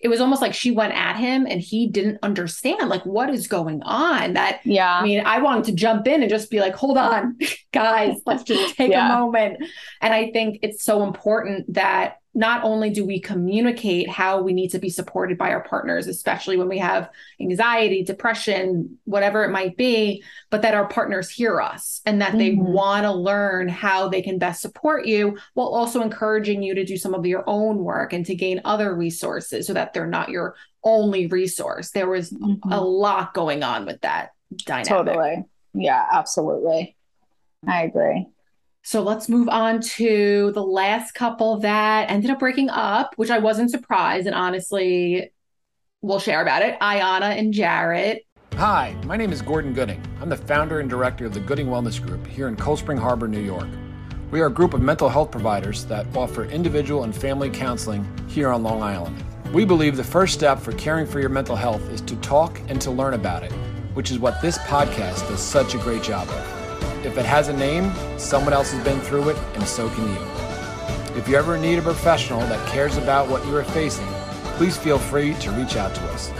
it 0.00 0.08
was 0.08 0.20
almost 0.20 0.40
like 0.40 0.54
she 0.54 0.70
went 0.70 0.94
at 0.94 1.16
him 1.16 1.46
and 1.46 1.60
he 1.60 1.86
didn't 1.86 2.18
understand 2.22 2.88
like 2.88 3.04
what 3.04 3.30
is 3.30 3.46
going 3.46 3.82
on? 3.82 4.34
That 4.34 4.60
yeah. 4.64 4.98
I 4.98 5.02
mean 5.02 5.20
i 5.20 5.40
wanted 5.40 5.64
to 5.64 5.72
jump 5.72 6.06
in 6.06 6.22
and 6.22 6.30
just 6.30 6.50
be 6.50 6.60
like 6.60 6.74
hold 6.74 6.96
on 6.96 7.38
guys 7.72 8.16
let's 8.26 8.42
just 8.42 8.76
take 8.76 8.90
yeah. 8.90 9.14
a 9.14 9.18
moment. 9.18 9.62
And 10.00 10.14
i 10.14 10.30
think 10.30 10.60
it's 10.62 10.84
so 10.84 11.02
important 11.02 11.74
that 11.74 12.19
not 12.32 12.62
only 12.62 12.90
do 12.90 13.04
we 13.04 13.18
communicate 13.18 14.08
how 14.08 14.40
we 14.40 14.52
need 14.52 14.68
to 14.68 14.78
be 14.78 14.88
supported 14.88 15.36
by 15.36 15.50
our 15.50 15.62
partners, 15.64 16.06
especially 16.06 16.56
when 16.56 16.68
we 16.68 16.78
have 16.78 17.10
anxiety, 17.40 18.04
depression, 18.04 18.98
whatever 19.04 19.42
it 19.44 19.50
might 19.50 19.76
be, 19.76 20.22
but 20.48 20.62
that 20.62 20.74
our 20.74 20.86
partners 20.86 21.28
hear 21.28 21.60
us 21.60 22.00
and 22.06 22.22
that 22.22 22.30
mm-hmm. 22.30 22.38
they 22.38 22.54
want 22.54 23.04
to 23.04 23.12
learn 23.12 23.68
how 23.68 24.08
they 24.08 24.22
can 24.22 24.38
best 24.38 24.62
support 24.62 25.06
you 25.06 25.36
while 25.54 25.68
also 25.68 26.02
encouraging 26.02 26.62
you 26.62 26.74
to 26.74 26.84
do 26.84 26.96
some 26.96 27.14
of 27.14 27.26
your 27.26 27.42
own 27.48 27.78
work 27.78 28.12
and 28.12 28.24
to 28.26 28.34
gain 28.36 28.60
other 28.64 28.94
resources 28.94 29.66
so 29.66 29.72
that 29.72 29.92
they're 29.92 30.06
not 30.06 30.28
your 30.28 30.54
only 30.84 31.26
resource. 31.26 31.90
There 31.90 32.08
was 32.08 32.30
mm-hmm. 32.30 32.72
a 32.72 32.80
lot 32.80 33.34
going 33.34 33.64
on 33.64 33.86
with 33.86 34.00
that 34.02 34.30
dynamic. 34.56 34.88
Totally. 34.88 35.44
Yeah, 35.74 36.06
absolutely. 36.12 36.96
I 37.66 37.82
agree. 37.82 38.28
So 38.82 39.02
let's 39.02 39.28
move 39.28 39.48
on 39.48 39.80
to 39.80 40.52
the 40.52 40.62
last 40.62 41.12
couple 41.12 41.58
that 41.60 42.10
ended 42.10 42.30
up 42.30 42.38
breaking 42.38 42.70
up, 42.70 43.12
which 43.16 43.30
I 43.30 43.38
wasn't 43.38 43.70
surprised. 43.70 44.26
And 44.26 44.34
honestly, 44.34 45.32
we'll 46.00 46.18
share 46.18 46.42
about 46.42 46.62
it. 46.62 46.78
Iyanna 46.80 47.38
and 47.38 47.52
Jarrett. 47.52 48.24
Hi, 48.54 48.96
my 49.04 49.16
name 49.16 49.32
is 49.32 49.42
Gordon 49.42 49.74
Gooding. 49.74 50.02
I'm 50.20 50.28
the 50.28 50.36
founder 50.36 50.80
and 50.80 50.90
director 50.90 51.26
of 51.26 51.34
the 51.34 51.40
Gooding 51.40 51.66
Wellness 51.66 52.04
Group 52.04 52.26
here 52.26 52.48
in 52.48 52.56
Cold 52.56 52.78
Spring 52.78 52.98
Harbor, 52.98 53.28
New 53.28 53.40
York. 53.40 53.68
We 54.30 54.40
are 54.40 54.46
a 54.46 54.52
group 54.52 54.74
of 54.74 54.80
mental 54.80 55.08
health 55.08 55.30
providers 55.30 55.84
that 55.86 56.06
offer 56.16 56.44
individual 56.44 57.04
and 57.04 57.14
family 57.14 57.50
counseling 57.50 58.06
here 58.28 58.48
on 58.48 58.62
Long 58.62 58.82
Island. 58.82 59.22
We 59.52 59.64
believe 59.64 59.96
the 59.96 60.04
first 60.04 60.34
step 60.34 60.58
for 60.58 60.72
caring 60.72 61.06
for 61.06 61.20
your 61.20 61.28
mental 61.28 61.56
health 61.56 61.88
is 61.90 62.00
to 62.02 62.16
talk 62.16 62.60
and 62.68 62.80
to 62.82 62.90
learn 62.90 63.14
about 63.14 63.42
it, 63.42 63.52
which 63.94 64.10
is 64.10 64.18
what 64.18 64.40
this 64.40 64.58
podcast 64.58 65.28
does 65.28 65.40
such 65.40 65.74
a 65.74 65.78
great 65.78 66.02
job 66.02 66.28
of. 66.28 66.59
If 67.04 67.16
it 67.16 67.24
has 67.24 67.48
a 67.48 67.52
name, 67.52 67.92
someone 68.18 68.52
else 68.52 68.72
has 68.72 68.84
been 68.84 69.00
through 69.00 69.30
it, 69.30 69.36
and 69.54 69.66
so 69.66 69.88
can 69.90 70.06
you. 70.08 71.18
If 71.18 71.28
you 71.28 71.36
ever 71.36 71.56
need 71.56 71.78
a 71.78 71.82
professional 71.82 72.40
that 72.40 72.68
cares 72.68 72.96
about 72.98 73.28
what 73.28 73.44
you 73.46 73.56
are 73.56 73.64
facing, 73.64 74.06
please 74.56 74.76
feel 74.76 74.98
free 74.98 75.34
to 75.34 75.50
reach 75.52 75.76
out 75.76 75.94
to 75.94 76.02
us. 76.12 76.30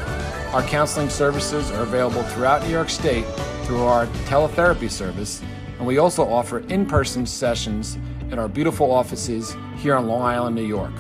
Our 0.53 0.63
counseling 0.63 1.09
services 1.09 1.71
are 1.71 1.83
available 1.83 2.23
throughout 2.25 2.63
New 2.63 2.71
York 2.71 2.91
State 2.91 3.25
through 3.65 3.83
our 3.85 4.07
teletherapy 4.27 4.91
service, 4.91 5.41
and 5.79 5.87
we 5.87 5.99
also 5.99 6.29
offer 6.29 6.59
in 6.69 6.85
person 6.85 7.25
sessions 7.25 7.97
in 8.31 8.39
our 8.39 8.49
beautiful 8.49 8.91
offices 8.91 9.57
here 9.79 9.97
on 9.97 10.07
Long 10.07 10.23
Island, 10.23 10.57
New 10.57 10.67
York. 10.67 10.93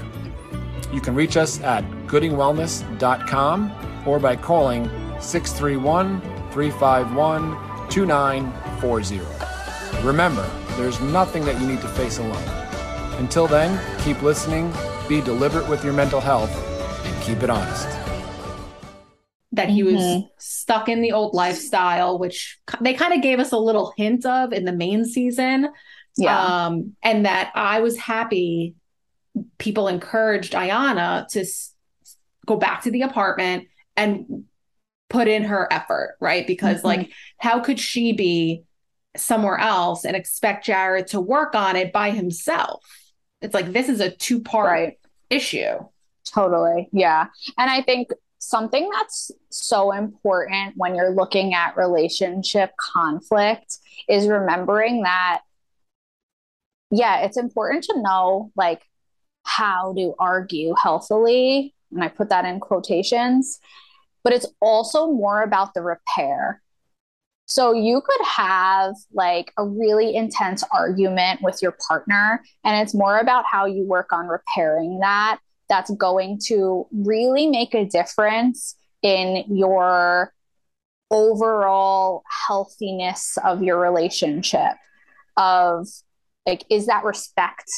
You 0.92 1.00
can 1.00 1.14
reach 1.14 1.36
us 1.36 1.60
at 1.60 1.84
goodingwellness.com 2.06 4.04
or 4.06 4.18
by 4.18 4.36
calling 4.36 4.90
631 5.20 6.20
351 6.50 7.90
2940. 7.90 9.39
Remember, 10.02 10.48
there's 10.76 10.98
nothing 11.00 11.44
that 11.44 11.60
you 11.60 11.66
need 11.66 11.82
to 11.82 11.88
face 11.88 12.18
alone. 12.18 12.42
Until 13.18 13.46
then, 13.46 13.78
keep 14.02 14.22
listening, 14.22 14.72
be 15.06 15.20
deliberate 15.20 15.68
with 15.68 15.84
your 15.84 15.92
mental 15.92 16.20
health, 16.20 16.50
and 17.04 17.22
keep 17.22 17.42
it 17.42 17.50
honest. 17.50 17.86
That 19.52 19.68
he 19.68 19.82
was 19.82 19.96
mm-hmm. 19.96 20.26
stuck 20.38 20.88
in 20.88 21.02
the 21.02 21.12
old 21.12 21.34
lifestyle, 21.34 22.18
which 22.18 22.58
they 22.80 22.94
kind 22.94 23.12
of 23.12 23.20
gave 23.20 23.40
us 23.40 23.52
a 23.52 23.58
little 23.58 23.92
hint 23.98 24.24
of 24.24 24.54
in 24.54 24.64
the 24.64 24.72
main 24.72 25.04
season. 25.04 25.68
Yeah. 26.16 26.38
Um, 26.38 26.96
and 27.02 27.26
that 27.26 27.52
I 27.54 27.80
was 27.80 27.98
happy 27.98 28.76
people 29.58 29.86
encouraged 29.86 30.54
Iyanna 30.54 31.28
to 31.28 31.40
s- 31.40 31.74
go 32.46 32.56
back 32.56 32.84
to 32.84 32.90
the 32.90 33.02
apartment 33.02 33.68
and 33.96 34.44
put 35.10 35.28
in 35.28 35.44
her 35.44 35.70
effort, 35.70 36.16
right? 36.20 36.46
Because, 36.46 36.78
mm-hmm. 36.78 36.86
like, 36.86 37.12
how 37.36 37.60
could 37.60 37.78
she 37.78 38.14
be 38.14 38.64
somewhere 39.16 39.58
else 39.58 40.04
and 40.04 40.16
expect 40.16 40.66
Jared 40.66 41.08
to 41.08 41.20
work 41.20 41.54
on 41.54 41.76
it 41.76 41.92
by 41.92 42.10
himself. 42.10 42.84
It's 43.42 43.54
like 43.54 43.72
this 43.72 43.88
is 43.88 44.00
a 44.00 44.10
two 44.10 44.40
part 44.40 44.70
right. 44.70 44.98
issue. 45.30 45.78
Totally. 46.24 46.88
Yeah. 46.92 47.26
And 47.58 47.70
I 47.70 47.82
think 47.82 48.10
something 48.38 48.88
that's 48.92 49.30
so 49.50 49.92
important 49.92 50.74
when 50.76 50.94
you're 50.94 51.14
looking 51.14 51.54
at 51.54 51.76
relationship 51.76 52.72
conflict 52.78 53.78
is 54.08 54.28
remembering 54.28 55.02
that, 55.02 55.42
yeah, 56.90 57.20
it's 57.20 57.36
important 57.36 57.84
to 57.84 58.00
know 58.00 58.52
like 58.56 58.82
how 59.44 59.92
to 59.94 60.14
argue 60.18 60.74
healthily. 60.80 61.74
And 61.92 62.04
I 62.04 62.08
put 62.08 62.28
that 62.28 62.44
in 62.44 62.60
quotations, 62.60 63.58
but 64.22 64.32
it's 64.32 64.46
also 64.60 65.08
more 65.08 65.42
about 65.42 65.74
the 65.74 65.82
repair 65.82 66.62
so 67.50 67.72
you 67.72 68.00
could 68.00 68.24
have 68.24 68.94
like 69.12 69.52
a 69.58 69.66
really 69.66 70.14
intense 70.14 70.62
argument 70.72 71.42
with 71.42 71.60
your 71.60 71.76
partner, 71.88 72.44
and 72.62 72.80
it's 72.80 72.94
more 72.94 73.18
about 73.18 73.44
how 73.44 73.66
you 73.66 73.84
work 73.84 74.12
on 74.12 74.28
repairing 74.28 75.00
that. 75.00 75.40
That's 75.68 75.90
going 75.90 76.38
to 76.46 76.86
really 76.92 77.48
make 77.48 77.74
a 77.74 77.84
difference 77.84 78.76
in 79.02 79.44
your 79.48 80.32
overall 81.10 82.22
healthiness 82.48 83.36
of 83.44 83.64
your 83.64 83.80
relationship. 83.80 84.74
Of 85.36 85.88
like, 86.46 86.64
is 86.70 86.86
that 86.86 87.02
respect 87.02 87.68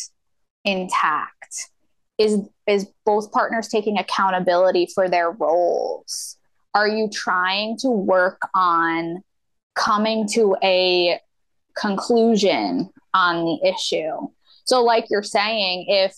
intact? 0.66 1.70
Is 2.18 2.40
is 2.66 2.88
both 3.06 3.32
partners 3.32 3.68
taking 3.68 3.96
accountability 3.96 4.88
for 4.94 5.08
their 5.08 5.30
roles? 5.30 6.36
Are 6.74 6.88
you 6.88 7.08
trying 7.10 7.78
to 7.78 7.88
work 7.88 8.42
on 8.54 9.22
coming 9.74 10.26
to 10.32 10.56
a 10.62 11.20
conclusion 11.76 12.90
on 13.14 13.44
the 13.44 13.68
issue? 13.68 14.28
So, 14.64 14.82
like 14.82 15.06
you're 15.10 15.22
saying, 15.22 15.86
if 15.88 16.14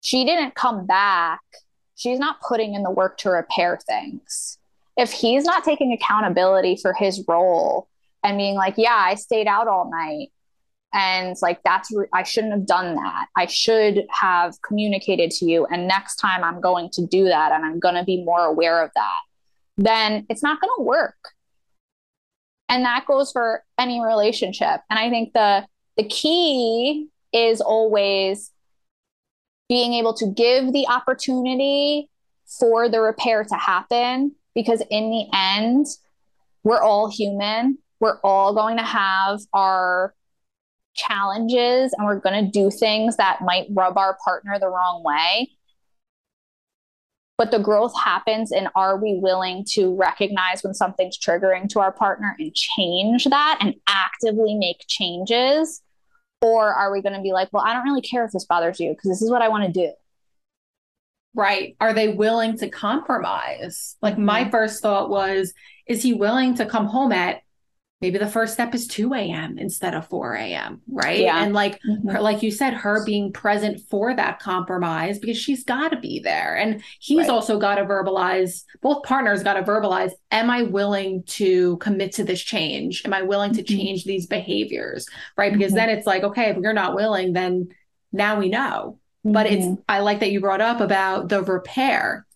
she 0.00 0.24
didn't 0.24 0.54
come 0.54 0.86
back, 0.86 1.40
she's 1.94 2.18
not 2.18 2.40
putting 2.40 2.74
in 2.74 2.82
the 2.82 2.90
work 2.90 3.18
to 3.18 3.30
repair 3.30 3.78
things. 3.86 4.58
If 4.96 5.12
he's 5.12 5.44
not 5.44 5.64
taking 5.64 5.92
accountability 5.92 6.76
for 6.80 6.92
his 6.92 7.24
role 7.26 7.88
and 8.22 8.36
being 8.36 8.54
like, 8.54 8.74
yeah, 8.76 8.96
I 8.96 9.14
stayed 9.14 9.46
out 9.46 9.68
all 9.68 9.90
night, 9.90 10.30
and 10.92 11.36
like 11.40 11.60
that's 11.64 11.90
re- 11.94 12.06
i 12.12 12.22
shouldn't 12.22 12.52
have 12.52 12.66
done 12.66 12.94
that 12.94 13.26
i 13.36 13.46
should 13.46 14.04
have 14.10 14.54
communicated 14.62 15.30
to 15.30 15.46
you 15.46 15.66
and 15.66 15.88
next 15.88 16.16
time 16.16 16.44
i'm 16.44 16.60
going 16.60 16.90
to 16.90 17.06
do 17.06 17.24
that 17.24 17.52
and 17.52 17.64
i'm 17.64 17.78
going 17.78 17.94
to 17.94 18.04
be 18.04 18.22
more 18.24 18.44
aware 18.44 18.82
of 18.82 18.90
that 18.94 19.20
then 19.78 20.26
it's 20.28 20.42
not 20.42 20.60
going 20.60 20.72
to 20.76 20.82
work 20.82 21.16
and 22.72 22.84
that 22.84 23.04
goes 23.06 23.30
for 23.30 23.62
any 23.78 24.02
relationship 24.02 24.80
and 24.90 24.98
i 24.98 25.08
think 25.10 25.32
the 25.32 25.64
the 25.96 26.04
key 26.04 27.08
is 27.32 27.60
always 27.60 28.50
being 29.68 29.92
able 29.94 30.14
to 30.14 30.26
give 30.26 30.72
the 30.72 30.86
opportunity 30.88 32.08
for 32.58 32.88
the 32.88 33.00
repair 33.00 33.44
to 33.44 33.54
happen 33.54 34.32
because 34.54 34.82
in 34.90 35.10
the 35.10 35.26
end 35.32 35.86
we're 36.64 36.80
all 36.80 37.10
human 37.10 37.78
we're 38.00 38.18
all 38.24 38.52
going 38.52 38.76
to 38.76 38.82
have 38.82 39.40
our 39.52 40.12
challenges 40.94 41.94
and 41.96 42.06
we're 42.06 42.18
going 42.18 42.44
to 42.44 42.50
do 42.50 42.70
things 42.70 43.16
that 43.16 43.40
might 43.42 43.66
rub 43.70 43.96
our 43.96 44.18
partner 44.24 44.58
the 44.58 44.68
wrong 44.68 45.02
way. 45.04 45.50
But 47.42 47.50
the 47.50 47.58
growth 47.58 47.92
happens 47.98 48.52
and 48.52 48.68
are 48.76 48.96
we 48.96 49.18
willing 49.20 49.64
to 49.70 49.96
recognize 49.96 50.62
when 50.62 50.74
something's 50.74 51.18
triggering 51.18 51.68
to 51.70 51.80
our 51.80 51.90
partner 51.90 52.36
and 52.38 52.54
change 52.54 53.24
that 53.24 53.58
and 53.60 53.74
actively 53.88 54.54
make 54.54 54.84
changes? 54.86 55.82
Or 56.40 56.72
are 56.72 56.92
we 56.92 57.02
going 57.02 57.16
to 57.16 57.20
be 57.20 57.32
like, 57.32 57.48
well, 57.50 57.64
I 57.64 57.72
don't 57.72 57.82
really 57.82 58.00
care 58.00 58.24
if 58.24 58.30
this 58.30 58.44
bothers 58.44 58.78
you 58.78 58.90
because 58.90 59.10
this 59.10 59.22
is 59.22 59.28
what 59.28 59.42
I 59.42 59.48
want 59.48 59.64
to 59.64 59.72
do? 59.72 59.92
Right. 61.34 61.74
Are 61.80 61.92
they 61.92 62.10
willing 62.10 62.56
to 62.58 62.68
compromise? 62.68 63.96
Like, 64.00 64.18
my 64.18 64.42
mm-hmm. 64.42 64.50
first 64.52 64.80
thought 64.80 65.10
was, 65.10 65.52
is 65.88 66.00
he 66.00 66.12
willing 66.12 66.54
to 66.54 66.64
come 66.64 66.86
home 66.86 67.10
at 67.10 67.42
maybe 68.02 68.18
the 68.18 68.26
first 68.26 68.52
step 68.52 68.74
is 68.74 68.86
2 68.88 69.14
a.m 69.14 69.56
instead 69.58 69.94
of 69.94 70.06
4 70.08 70.34
a.m 70.34 70.82
right 70.88 71.20
yeah. 71.20 71.42
and 71.42 71.54
like 71.54 71.80
mm-hmm. 71.82 72.08
her, 72.08 72.20
like 72.20 72.42
you 72.42 72.50
said 72.50 72.74
her 72.74 73.04
being 73.06 73.32
present 73.32 73.80
for 73.88 74.14
that 74.14 74.40
compromise 74.40 75.18
because 75.18 75.38
she's 75.38 75.64
got 75.64 75.90
to 75.90 75.98
be 75.98 76.18
there 76.18 76.56
and 76.56 76.82
he's 76.98 77.20
right. 77.20 77.30
also 77.30 77.58
got 77.58 77.76
to 77.76 77.84
verbalize 77.84 78.64
both 78.82 79.04
partners 79.04 79.42
got 79.42 79.54
to 79.54 79.62
verbalize 79.62 80.10
am 80.32 80.50
i 80.50 80.64
willing 80.64 81.22
to 81.24 81.78
commit 81.78 82.12
to 82.12 82.24
this 82.24 82.42
change 82.42 83.02
am 83.06 83.14
i 83.14 83.22
willing 83.22 83.54
to 83.54 83.62
mm-hmm. 83.62 83.76
change 83.78 84.04
these 84.04 84.26
behaviors 84.26 85.06
right 85.38 85.52
because 85.52 85.68
mm-hmm. 85.68 85.76
then 85.76 85.88
it's 85.88 86.06
like 86.06 86.24
okay 86.24 86.50
if 86.50 86.58
you're 86.58 86.72
not 86.72 86.94
willing 86.94 87.32
then 87.32 87.68
now 88.12 88.38
we 88.38 88.48
know 88.48 88.98
but 89.24 89.46
it's 89.46 89.64
mm-hmm. 89.64 89.80
i 89.88 90.00
like 90.00 90.20
that 90.20 90.32
you 90.32 90.40
brought 90.40 90.60
up 90.60 90.80
about 90.80 91.28
the 91.28 91.42
repair 91.42 92.26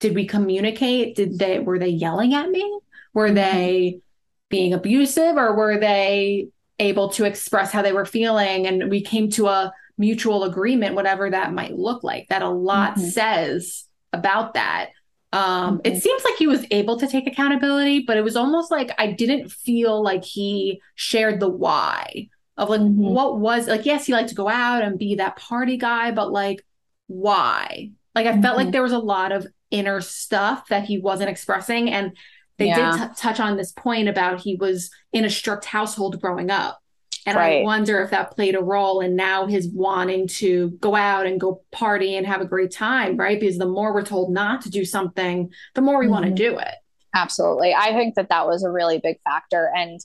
did 0.00 0.14
we 0.14 0.26
communicate 0.26 1.16
did 1.16 1.38
they 1.38 1.58
were 1.58 1.78
they 1.78 1.88
yelling 1.88 2.34
at 2.34 2.50
me 2.50 2.80
were 3.14 3.26
mm-hmm. 3.26 3.34
they 3.34 4.00
being 4.48 4.72
abusive 4.72 5.36
or 5.36 5.56
were 5.56 5.78
they 5.78 6.48
able 6.78 7.08
to 7.08 7.24
express 7.24 7.72
how 7.72 7.82
they 7.82 7.92
were 7.92 8.04
feeling 8.04 8.66
and 8.66 8.90
we 8.90 9.00
came 9.00 9.30
to 9.30 9.48
a 9.48 9.72
mutual 9.98 10.44
agreement 10.44 10.94
whatever 10.94 11.30
that 11.30 11.52
might 11.52 11.74
look 11.74 12.04
like 12.04 12.26
that 12.28 12.42
a 12.42 12.48
lot 12.48 12.92
mm-hmm. 12.92 13.08
says 13.08 13.84
about 14.12 14.54
that 14.54 14.90
um, 15.32 15.78
mm-hmm. 15.78 15.86
it 15.86 16.02
seems 16.02 16.22
like 16.24 16.36
he 16.36 16.46
was 16.46 16.64
able 16.70 16.98
to 16.98 17.08
take 17.08 17.26
accountability 17.26 18.00
but 18.06 18.16
it 18.16 18.24
was 18.24 18.36
almost 18.36 18.70
like 18.70 18.90
i 18.98 19.10
didn't 19.10 19.50
feel 19.50 20.02
like 20.02 20.24
he 20.24 20.80
shared 20.94 21.40
the 21.40 21.48
why 21.48 22.28
of 22.58 22.68
like 22.68 22.80
mm-hmm. 22.80 23.02
what 23.02 23.40
was 23.40 23.66
like 23.66 23.86
yes 23.86 24.06
he 24.06 24.12
liked 24.12 24.28
to 24.28 24.34
go 24.34 24.48
out 24.48 24.82
and 24.82 24.98
be 24.98 25.14
that 25.14 25.36
party 25.36 25.78
guy 25.78 26.10
but 26.10 26.30
like 26.30 26.64
why 27.06 27.90
like 28.14 28.26
i 28.26 28.40
felt 28.40 28.56
like 28.56 28.66
mm-hmm. 28.66 28.72
there 28.72 28.82
was 28.82 28.92
a 28.92 28.98
lot 28.98 29.32
of 29.32 29.46
inner 29.70 30.00
stuff 30.00 30.68
that 30.68 30.84
he 30.84 30.98
wasn't 30.98 31.28
expressing 31.28 31.90
and 31.90 32.12
they 32.58 32.66
yeah. 32.66 32.96
did 32.96 33.08
t- 33.08 33.14
touch 33.16 33.40
on 33.40 33.56
this 33.56 33.72
point 33.72 34.08
about 34.08 34.40
he 34.40 34.56
was 34.56 34.90
in 35.12 35.24
a 35.24 35.30
strict 35.30 35.64
household 35.64 36.20
growing 36.20 36.50
up. 36.50 36.80
And 37.26 37.36
right. 37.36 37.60
I 37.60 37.64
wonder 37.64 38.00
if 38.02 38.10
that 38.10 38.30
played 38.30 38.54
a 38.54 38.62
role 38.62 39.00
in 39.00 39.16
now 39.16 39.46
his 39.46 39.68
wanting 39.68 40.28
to 40.28 40.70
go 40.80 40.94
out 40.94 41.26
and 41.26 41.40
go 41.40 41.62
party 41.72 42.14
and 42.14 42.24
have 42.24 42.40
a 42.40 42.46
great 42.46 42.70
time, 42.70 43.16
right? 43.16 43.38
Because 43.38 43.58
the 43.58 43.66
more 43.66 43.92
we're 43.92 44.04
told 44.04 44.32
not 44.32 44.62
to 44.62 44.70
do 44.70 44.84
something, 44.84 45.50
the 45.74 45.80
more 45.80 45.98
we 45.98 46.04
mm-hmm. 46.04 46.12
want 46.12 46.26
to 46.26 46.30
do 46.30 46.56
it. 46.56 46.74
Absolutely. 47.14 47.74
I 47.74 47.92
think 47.94 48.14
that 48.14 48.28
that 48.28 48.46
was 48.46 48.62
a 48.62 48.70
really 48.70 48.98
big 48.98 49.18
factor. 49.24 49.72
And 49.74 49.98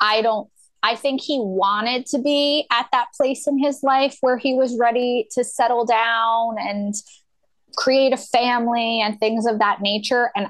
I 0.00 0.22
don't, 0.22 0.48
I 0.82 0.94
think 0.94 1.20
he 1.20 1.38
wanted 1.40 2.06
to 2.06 2.18
be 2.20 2.66
at 2.70 2.86
that 2.92 3.08
place 3.14 3.46
in 3.46 3.58
his 3.58 3.82
life 3.82 4.16
where 4.20 4.38
he 4.38 4.54
was 4.54 4.78
ready 4.78 5.28
to 5.32 5.44
settle 5.44 5.84
down 5.84 6.56
and 6.58 6.94
create 7.76 8.12
a 8.12 8.16
family 8.16 9.00
and 9.00 9.18
things 9.18 9.44
of 9.46 9.58
that 9.58 9.82
nature. 9.82 10.30
And 10.34 10.48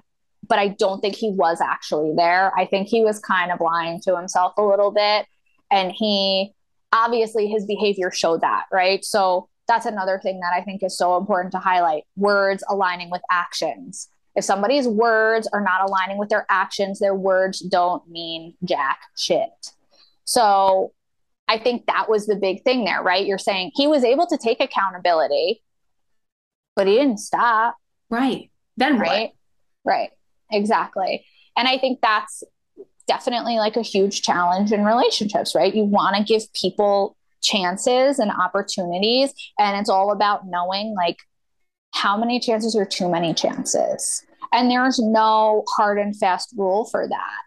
but 0.49 0.59
I 0.59 0.69
don't 0.69 1.01
think 1.01 1.15
he 1.15 1.31
was 1.31 1.61
actually 1.61 2.15
there. 2.17 2.53
I 2.57 2.67
think 2.67 2.89
he 2.89 3.03
was 3.03 3.19
kind 3.19 3.51
of 3.51 3.61
lying 3.61 4.01
to 4.03 4.17
himself 4.17 4.55
a 4.57 4.63
little 4.63 4.91
bit. 4.91 5.27
And 5.71 5.93
he 5.93 6.53
obviously 6.93 7.49
his 7.49 7.67
behavior 7.67 8.11
showed 8.11 8.41
that, 8.43 8.65
right? 8.73 9.05
So 9.05 9.49
that's 9.69 9.87
another 9.87 10.19
thing 10.23 10.41
that 10.41 10.53
I 10.55 10.63
think 10.63 10.83
is 10.83 10.97
so 10.97 11.17
important 11.17 11.53
to 11.53 11.59
highlight 11.59 12.05
words 12.17 12.63
aligning 12.69 13.11
with 13.11 13.23
actions. 13.31 14.09
If 14.35 14.45
somebody's 14.45 14.87
words 14.87 15.49
are 15.53 15.63
not 15.63 15.83
aligning 15.89 16.19
with 16.19 16.29
their 16.29 16.47
actions, 16.49 16.99
their 16.99 17.15
words 17.15 17.61
don't 17.61 18.09
mean 18.09 18.55
jack 18.65 19.01
shit. 19.17 19.73
So 20.25 20.93
I 21.49 21.59
think 21.59 21.87
that 21.87 22.09
was 22.09 22.27
the 22.27 22.37
big 22.37 22.63
thing 22.63 22.85
there, 22.85 23.03
right? 23.03 23.27
You're 23.27 23.39
saying 23.39 23.73
he 23.75 23.87
was 23.87 24.05
able 24.05 24.27
to 24.27 24.37
take 24.37 24.61
accountability, 24.61 25.63
but 26.75 26.87
he 26.87 26.95
didn't 26.95 27.19
stop. 27.19 27.77
Right. 28.11 28.51
Then 28.77 28.99
right. 28.99 29.33
What? 29.83 29.93
Right. 29.93 30.11
Exactly. 30.51 31.25
And 31.57 31.67
I 31.69 31.79
think 31.79 32.01
that's 32.03 32.43
definitely 33.07 33.57
like 33.57 33.77
a 33.77 33.83
huge 33.83 34.23
challenge 34.23 34.73
in 34.73 34.85
relationships, 34.85 35.55
right? 35.55 35.75
You 35.75 35.85
want 35.85 36.17
to 36.17 36.25
give 36.25 36.53
people 36.53 37.17
chances 37.43 38.19
and 38.19 38.31
opportunities. 38.31 39.33
And 39.59 39.79
it's 39.79 39.89
all 39.89 40.11
about 40.11 40.47
knowing 40.47 40.95
like 40.97 41.19
how 41.95 42.17
many 42.17 42.41
chances 42.41 42.77
are 42.77 42.85
too 42.85 43.09
many 43.09 43.33
chances. 43.33 44.23
And 44.53 44.71
there's 44.71 44.99
no 44.99 45.65
hard 45.77 45.99
and 45.99 46.17
fast 46.17 46.53
rule 46.57 46.87
for 46.87 47.09
that. 47.09 47.39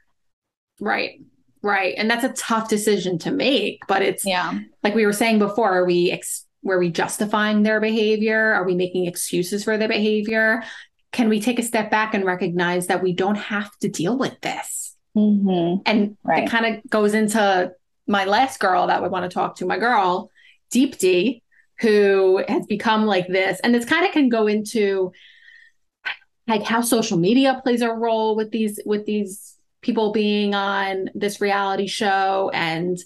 Right. 0.80 1.22
Right. 1.62 1.94
And 1.98 2.10
that's 2.10 2.24
a 2.24 2.34
tough 2.34 2.70
decision 2.70 3.18
to 3.20 3.32
make, 3.32 3.86
but 3.88 4.02
it's 4.02 4.26
yeah. 4.26 4.60
like 4.82 4.96
we 4.96 5.06
were 5.06 5.14
saying 5.14 5.40
before, 5.40 5.70
are 5.70 5.86
we 5.86 6.10
ex- 6.12 6.46
were 6.64 6.80
we 6.80 6.90
justifying 6.90 7.64
their 7.64 7.82
behavior? 7.82 8.54
Are 8.54 8.66
we 8.66 8.76
making 8.76 9.06
excuses 9.06 9.64
for 9.64 9.78
their 9.78 9.88
behavior? 9.88 10.64
Can 11.12 11.30
we 11.30 11.42
take 11.42 11.60
a 11.60 11.64
step 11.64 11.90
back 11.90 12.14
and 12.14 12.24
recognize 12.24 12.88
that 12.88 13.02
we 13.02 13.14
don't 13.14 13.36
have 13.36 13.76
to 13.80 13.90
deal 13.90 14.18
with 14.18 14.40
this? 14.42 14.96
Mm-hmm. 15.18 15.82
And 15.86 16.18
right. 16.24 16.44
it 16.44 16.50
kind 16.50 16.66
of 16.66 16.90
goes 16.90 17.14
into 17.14 17.72
my 18.08 18.26
last 18.26 18.60
girl 18.60 18.88
that 18.88 19.02
would 19.02 19.12
want 19.12 19.30
to 19.30 19.34
talk 19.34 19.56
to, 19.58 19.66
my 19.66 19.78
girl, 19.78 20.30
Deepti, 20.74 21.42
who 21.80 22.44
has 22.48 22.66
become 22.66 23.06
like 23.06 23.28
this. 23.28 23.60
And 23.62 23.74
this 23.74 23.86
kind 23.86 24.06
of 24.06 24.12
can 24.12 24.30
go 24.30 24.48
into 24.48 25.12
like 26.48 26.64
how 26.64 26.82
social 26.82 27.18
media 27.18 27.62
plays 27.64 27.82
a 27.82 27.92
role 27.92 28.36
with 28.36 28.52
these 28.52 28.80
with 28.86 29.06
these 29.06 29.56
people 29.82 30.12
being 30.12 30.54
on 30.54 31.10
this 31.14 31.40
reality 31.40 31.88
show 31.88 32.52
and 32.54 32.98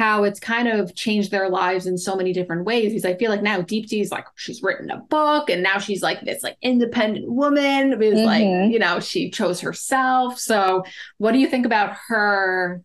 how 0.00 0.24
it's 0.24 0.40
kind 0.40 0.66
of 0.66 0.94
changed 0.94 1.30
their 1.30 1.50
lives 1.50 1.86
in 1.86 1.98
so 1.98 2.16
many 2.16 2.32
different 2.32 2.64
ways. 2.64 2.88
Because 2.88 3.04
I 3.04 3.18
feel 3.18 3.30
like 3.30 3.42
now 3.42 3.60
Deep 3.60 3.92
is 3.92 4.10
like 4.10 4.24
she's 4.34 4.62
written 4.62 4.90
a 4.90 4.96
book 4.96 5.50
and 5.50 5.62
now 5.62 5.76
she's 5.76 6.02
like 6.02 6.22
this 6.22 6.42
like 6.42 6.56
independent 6.62 7.30
woman 7.30 7.98
because 7.98 8.18
mm-hmm. 8.18 8.24
like, 8.24 8.72
you 8.72 8.78
know, 8.78 8.98
she 8.98 9.30
chose 9.30 9.60
herself. 9.60 10.38
So 10.38 10.84
what 11.18 11.32
do 11.32 11.38
you 11.38 11.46
think 11.46 11.66
about 11.66 11.94
her, 12.08 12.82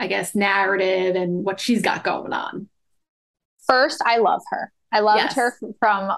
I 0.00 0.06
guess, 0.06 0.34
narrative 0.34 1.16
and 1.16 1.44
what 1.44 1.60
she's 1.60 1.82
got 1.82 2.02
going 2.02 2.32
on? 2.32 2.70
First, 3.66 4.00
I 4.06 4.16
love 4.16 4.40
her. 4.48 4.72
I 4.90 5.00
loved 5.00 5.18
yes. 5.18 5.36
her 5.36 5.54
from 5.78 6.12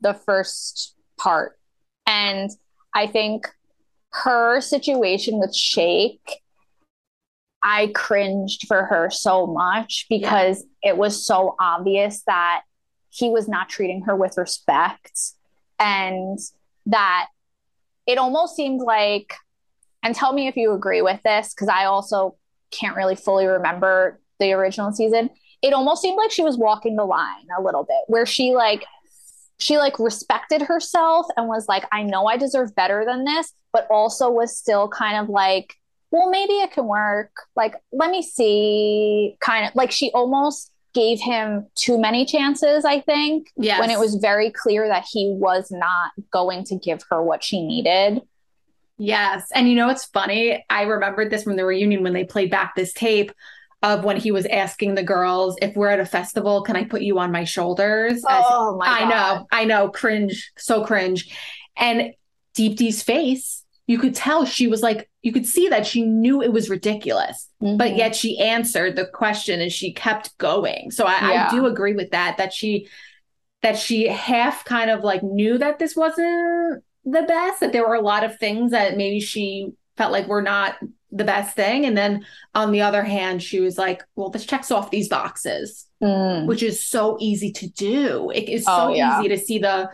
the 0.00 0.14
first 0.14 0.96
part. 1.20 1.56
And 2.04 2.50
I 2.94 3.06
think 3.06 3.46
her 4.10 4.60
situation 4.60 5.38
with 5.38 5.54
Shake 5.54 6.42
I 7.64 7.90
cringed 7.94 8.66
for 8.68 8.84
her 8.84 9.10
so 9.10 9.46
much 9.46 10.06
because 10.08 10.64
yeah. 10.82 10.90
it 10.90 10.96
was 10.98 11.26
so 11.26 11.56
obvious 11.58 12.22
that 12.26 12.62
he 13.08 13.30
was 13.30 13.48
not 13.48 13.68
treating 13.68 14.02
her 14.02 14.14
with 14.14 14.36
respect 14.36 15.18
and 15.80 16.38
that 16.86 17.26
it 18.06 18.18
almost 18.18 18.54
seemed 18.54 18.80
like 18.80 19.34
and 20.02 20.14
tell 20.14 20.34
me 20.34 20.46
if 20.46 20.56
you 20.56 20.72
agree 20.72 21.00
with 21.00 21.22
this 21.22 21.54
because 21.54 21.68
I 21.68 21.86
also 21.86 22.36
can't 22.70 22.96
really 22.96 23.16
fully 23.16 23.46
remember 23.46 24.20
the 24.38 24.52
original 24.52 24.92
season. 24.92 25.30
it 25.62 25.72
almost 25.72 26.02
seemed 26.02 26.16
like 26.16 26.30
she 26.30 26.42
was 26.42 26.58
walking 26.58 26.96
the 26.96 27.04
line 27.04 27.46
a 27.58 27.62
little 27.62 27.84
bit, 27.84 28.02
where 28.08 28.26
she 28.26 28.54
like 28.54 28.84
she 29.58 29.78
like 29.78 29.98
respected 29.98 30.60
herself 30.62 31.26
and 31.36 31.48
was 31.48 31.68
like, 31.68 31.84
I 31.92 32.02
know 32.02 32.26
I 32.26 32.36
deserve 32.36 32.74
better 32.74 33.04
than 33.06 33.24
this, 33.24 33.52
but 33.72 33.86
also 33.90 34.28
was 34.28 34.58
still 34.58 34.88
kind 34.88 35.16
of 35.16 35.28
like, 35.30 35.74
well, 36.14 36.30
maybe 36.30 36.52
it 36.52 36.70
can 36.70 36.86
work. 36.86 37.32
Like, 37.56 37.74
let 37.90 38.08
me 38.08 38.22
see. 38.22 39.36
Kind 39.40 39.66
of 39.66 39.74
like 39.74 39.90
she 39.90 40.12
almost 40.14 40.70
gave 40.94 41.18
him 41.18 41.66
too 41.74 42.00
many 42.00 42.24
chances, 42.24 42.84
I 42.84 43.00
think. 43.00 43.48
Yes. 43.56 43.80
When 43.80 43.90
it 43.90 43.98
was 43.98 44.14
very 44.14 44.52
clear 44.52 44.86
that 44.86 45.04
he 45.10 45.34
was 45.36 45.72
not 45.72 46.12
going 46.30 46.62
to 46.66 46.76
give 46.76 47.00
her 47.10 47.20
what 47.20 47.42
she 47.42 47.66
needed. 47.66 48.22
Yes. 48.96 49.48
And 49.52 49.68
you 49.68 49.74
know 49.74 49.88
what's 49.88 50.04
funny? 50.04 50.64
I 50.70 50.82
remembered 50.82 51.30
this 51.30 51.42
from 51.42 51.56
the 51.56 51.64
reunion 51.64 52.04
when 52.04 52.12
they 52.12 52.22
played 52.22 52.48
back 52.48 52.76
this 52.76 52.92
tape 52.92 53.32
of 53.82 54.04
when 54.04 54.16
he 54.16 54.30
was 54.30 54.46
asking 54.46 54.94
the 54.94 55.02
girls, 55.02 55.56
if 55.60 55.74
we're 55.74 55.88
at 55.88 55.98
a 55.98 56.06
festival, 56.06 56.62
can 56.62 56.76
I 56.76 56.84
put 56.84 57.02
you 57.02 57.18
on 57.18 57.32
my 57.32 57.42
shoulders? 57.42 58.22
Oh 58.28 58.76
my 58.78 58.86
I 58.86 59.08
know, 59.08 59.46
I 59.50 59.64
know, 59.64 59.88
cringe, 59.88 60.52
so 60.56 60.84
cringe. 60.84 61.36
And 61.76 62.12
Deepti's 62.56 63.02
face, 63.02 63.63
you 63.86 63.98
could 63.98 64.14
tell 64.14 64.44
she 64.46 64.66
was 64.66 64.82
like, 64.82 65.10
you 65.22 65.30
could 65.32 65.46
see 65.46 65.68
that 65.68 65.86
she 65.86 66.02
knew 66.02 66.40
it 66.42 66.52
was 66.52 66.70
ridiculous, 66.70 67.48
but 67.60 67.92
Mhm. 67.92 67.96
yet 67.98 68.16
she 68.16 68.38
answered 68.38 68.96
the 68.96 69.04
question 69.06 69.60
and 69.60 69.70
she 69.72 69.92
kept 69.92 70.36
going. 70.38 70.90
So 70.90 71.04
I, 71.04 71.32
Yeah. 71.32 71.48
I 71.48 71.50
do 71.54 71.66
agree 71.66 71.94
with 71.94 72.10
that, 72.12 72.36
that 72.38 72.52
she 72.52 72.88
that 73.62 73.78
she 73.78 74.06
half 74.08 74.62
kind 74.66 74.90
of 74.90 75.02
like 75.02 75.22
knew 75.22 75.56
that 75.56 75.78
this 75.78 75.96
wasn't 75.96 76.82
the 77.06 77.22
best, 77.22 77.60
that 77.60 77.72
there 77.72 77.86
were 77.88 77.94
a 77.94 78.00
lot 78.02 78.22
of 78.22 78.38
things 78.38 78.72
that 78.72 78.96
maybe 78.98 79.20
she 79.20 79.70
felt 79.96 80.12
like 80.12 80.26
were 80.28 80.42
not 80.42 80.76
the 81.10 81.24
best 81.24 81.56
thing. 81.56 81.86
And 81.86 81.96
then 81.96 82.26
on 82.54 82.72
the 82.72 82.82
other 82.82 83.02
hand, 83.02 83.42
she 83.42 83.60
was 83.60 83.78
like, 83.78 84.02
well, 84.16 84.28
this 84.28 84.44
checks 84.44 84.70
off 84.70 84.90
these 84.90 85.08
boxes, 85.08 85.86
Mm. 86.02 86.44
which 86.46 86.62
is 86.62 86.84
so 86.84 87.16
easy 87.20 87.52
to 87.52 87.66
do. 87.68 88.30
It 88.34 88.50
is 88.50 88.64
Oh, 88.68 88.88
so 88.88 88.94
yeah. 88.94 89.18
easy 89.20 89.28
to 89.30 89.38
see 89.38 89.58
the 89.58 89.88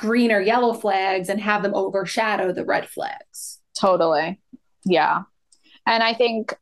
green 0.00 0.32
or 0.32 0.40
yellow 0.40 0.72
flags 0.72 1.28
and 1.28 1.40
have 1.40 1.62
them 1.62 1.74
overshadow 1.74 2.52
the 2.52 2.64
red 2.64 2.88
flags. 2.88 3.60
Totally. 3.78 4.40
Yeah. 4.84 5.22
And 5.86 6.02
I 6.02 6.14
think 6.14 6.56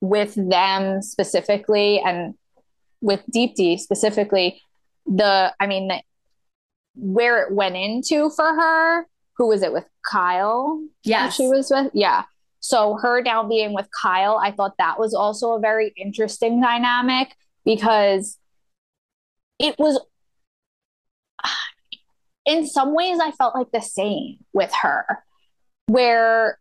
with 0.00 0.34
them 0.34 1.00
specifically 1.00 2.00
and 2.04 2.34
with 3.00 3.22
Deepti 3.34 3.78
specifically, 3.78 4.60
the, 5.06 5.52
I 5.58 5.66
mean, 5.66 5.88
the, 5.88 6.02
where 6.94 7.42
it 7.42 7.52
went 7.52 7.76
into 7.76 8.30
for 8.30 8.44
her, 8.44 9.06
who 9.36 9.48
was 9.48 9.62
it 9.62 9.72
with 9.72 9.86
Kyle? 10.08 10.80
Yeah. 11.04 11.30
She 11.30 11.46
was 11.48 11.70
with, 11.70 11.90
yeah. 11.94 12.24
So 12.60 12.98
her 13.00 13.22
now 13.22 13.48
being 13.48 13.74
with 13.74 13.88
Kyle, 14.02 14.38
I 14.42 14.50
thought 14.52 14.74
that 14.78 14.98
was 14.98 15.14
also 15.14 15.52
a 15.52 15.60
very 15.60 15.92
interesting 15.96 16.60
dynamic 16.60 17.34
because 17.64 18.38
it 19.58 19.74
was, 19.78 20.00
in 22.46 22.66
some 22.66 22.94
ways, 22.94 23.18
I 23.20 23.30
felt 23.32 23.54
like 23.54 23.70
the 23.72 23.80
same 23.80 24.38
with 24.52 24.72
her, 24.82 25.06
where 25.86 26.58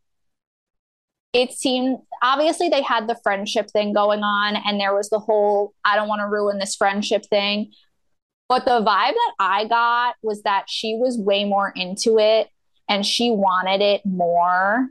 it 1.33 1.51
seemed 1.51 1.99
obviously 2.21 2.69
they 2.69 2.81
had 2.81 3.07
the 3.07 3.17
friendship 3.23 3.69
thing 3.71 3.93
going 3.93 4.23
on, 4.23 4.55
and 4.55 4.79
there 4.79 4.93
was 4.95 5.09
the 5.09 5.19
whole 5.19 5.73
I 5.83 5.95
don't 5.95 6.07
want 6.07 6.21
to 6.21 6.27
ruin 6.27 6.59
this 6.59 6.75
friendship 6.75 7.25
thing. 7.25 7.71
But 8.49 8.65
the 8.65 8.81
vibe 8.81 9.13
that 9.13 9.33
I 9.39 9.65
got 9.65 10.15
was 10.21 10.43
that 10.43 10.65
she 10.69 10.95
was 10.95 11.17
way 11.17 11.43
more 11.45 11.71
into 11.75 12.19
it 12.19 12.49
and 12.87 13.05
she 13.05 13.31
wanted 13.31 13.81
it 13.81 14.05
more. 14.05 14.89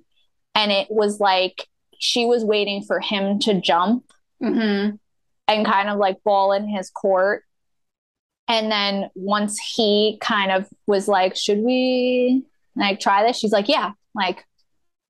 And 0.55 0.73
it 0.73 0.89
was 0.91 1.21
like 1.21 1.69
she 1.99 2.25
was 2.25 2.45
waiting 2.45 2.83
for 2.83 2.99
him 2.99 3.39
to 3.41 3.61
jump 3.61 4.05
Mm-hmm. 4.43 4.97
and 5.47 5.67
kind 5.67 5.89
of 5.89 5.99
like 5.99 6.25
ball 6.25 6.51
in 6.51 6.67
his 6.67 6.91
court. 6.91 7.45
And 8.49 8.71
then 8.71 9.11
once 9.15 9.59
he 9.59 10.19
kind 10.21 10.51
of 10.51 10.69
was 10.87 11.09
like, 11.09 11.37
should 11.37 11.59
we 11.59 12.45
like 12.77 13.01
try 13.01 13.25
this? 13.25 13.39
She's 13.39 13.53
like, 13.53 13.69
yeah, 13.69 13.93
like, 14.15 14.45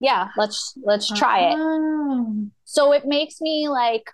yeah, 0.01 0.29
let's 0.37 0.75
let's 0.83 1.09
try 1.09 1.51
it. 1.51 1.57
Oh. 1.59 2.47
So 2.65 2.93
it 2.93 3.07
makes 3.07 3.41
me 3.41 3.69
like 3.69 4.11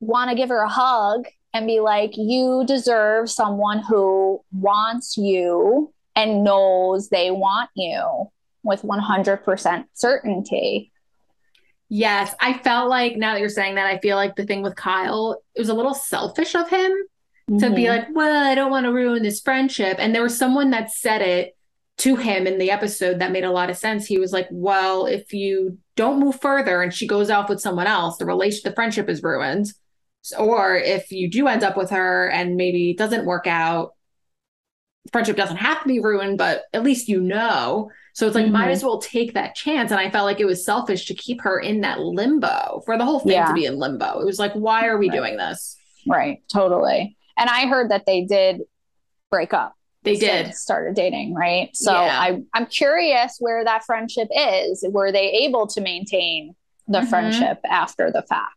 want 0.00 0.30
to 0.30 0.36
give 0.36 0.48
her 0.48 0.62
a 0.62 0.68
hug 0.68 1.26
and 1.52 1.66
be 1.66 1.80
like, 1.80 2.12
you 2.16 2.64
deserve 2.66 3.30
someone 3.30 3.78
who 3.78 4.42
wants 4.52 5.16
you 5.16 5.92
and 6.14 6.44
knows 6.44 7.08
they 7.08 7.30
want 7.30 7.70
you 7.74 8.30
with 8.62 8.82
100% 8.82 9.84
certainty. 9.94 10.92
Yes, 11.88 12.34
I 12.40 12.54
felt 12.58 12.90
like 12.90 13.16
now 13.16 13.32
that 13.34 13.40
you're 13.40 13.48
saying 13.48 13.76
that, 13.76 13.86
I 13.86 13.98
feel 13.98 14.16
like 14.16 14.34
the 14.34 14.44
thing 14.44 14.62
with 14.62 14.76
Kyle, 14.76 15.40
it 15.54 15.60
was 15.60 15.68
a 15.68 15.74
little 15.74 15.94
selfish 15.94 16.54
of 16.54 16.68
him 16.68 16.92
to 17.48 17.70
be 17.70 17.84
Mhm. 17.84 17.88
like, 17.88 18.08
well, 18.12 18.44
I 18.44 18.54
don't 18.54 18.70
want 18.70 18.86
to 18.86 18.92
ruin 18.92 19.22
this 19.22 19.40
friendship. 19.40 19.96
And 20.00 20.14
there 20.14 20.22
was 20.22 20.36
someone 20.36 20.70
that 20.70 20.90
said 20.90 21.22
it 21.22 21.56
to 21.98 22.16
him 22.16 22.46
in 22.46 22.58
the 22.58 22.70
episode 22.70 23.20
that 23.20 23.30
made 23.30 23.44
a 23.44 23.50
lot 23.52 23.70
of 23.70 23.76
sense. 23.76 24.04
He 24.06 24.18
was 24.18 24.32
like, 24.32 24.48
well, 24.50 25.06
if 25.06 25.32
you 25.32 25.78
don't 25.94 26.18
move 26.18 26.40
further 26.40 26.82
and 26.82 26.92
she 26.92 27.06
goes 27.06 27.30
off 27.30 27.48
with 27.48 27.60
someone 27.60 27.86
else, 27.86 28.18
the 28.18 28.26
relation, 28.26 28.62
the 28.64 28.74
friendship 28.74 29.08
is 29.08 29.22
ruined. 29.22 29.72
Or 30.38 30.76
if 30.76 31.12
you 31.12 31.30
do 31.30 31.46
end 31.46 31.62
up 31.62 31.76
with 31.76 31.90
her 31.90 32.28
and 32.30 32.56
maybe 32.56 32.90
it 32.90 32.98
doesn't 32.98 33.24
work 33.24 33.46
out, 33.46 33.94
friendship 35.12 35.36
doesn't 35.36 35.56
have 35.58 35.82
to 35.82 35.88
be 35.88 36.00
ruined, 36.00 36.36
but 36.38 36.64
at 36.74 36.82
least 36.82 37.08
you 37.08 37.20
know. 37.20 37.90
So 38.12 38.26
it's 38.26 38.34
like, 38.34 38.48
might 38.48 38.68
Mhm. 38.68 38.72
as 38.72 38.82
well 38.82 38.98
take 38.98 39.34
that 39.34 39.54
chance. 39.54 39.92
And 39.92 40.00
I 40.00 40.10
felt 40.10 40.24
like 40.26 40.40
it 40.40 40.46
was 40.46 40.64
selfish 40.64 41.06
to 41.06 41.14
keep 41.14 41.40
her 41.42 41.60
in 41.60 41.82
that 41.82 42.00
limbo 42.00 42.82
for 42.84 42.98
the 42.98 43.04
whole 43.04 43.20
thing 43.20 43.32
Yeah. 43.32 43.46
to 43.46 43.54
be 43.54 43.66
in 43.66 43.78
limbo. 43.78 44.18
It 44.20 44.26
was 44.26 44.40
like, 44.40 44.52
why 44.54 44.86
are 44.88 44.98
we 44.98 45.08
Right. 45.08 45.16
doing 45.16 45.36
this? 45.36 45.76
right, 46.08 46.40
totally. 46.52 47.16
And 47.36 47.48
I 47.50 47.66
heard 47.66 47.90
that 47.90 48.06
they 48.06 48.22
did 48.22 48.62
break 49.30 49.52
up. 49.52 49.74
They 50.02 50.14
did. 50.16 50.54
started 50.54 50.94
dating, 50.94 51.34
right? 51.34 51.70
So 51.74 51.90
Yeah. 51.92 52.20
I 52.20 52.40
I'm 52.54 52.66
curious 52.66 53.36
where 53.40 53.64
that 53.64 53.84
friendship 53.84 54.28
is. 54.30 54.84
Were 54.88 55.10
they 55.10 55.30
able 55.32 55.66
to 55.68 55.80
maintain 55.80 56.54
the 56.86 57.00
Mhm. 57.00 57.08
friendship 57.08 57.58
after 57.68 58.12
the 58.12 58.22
fact? 58.22 58.52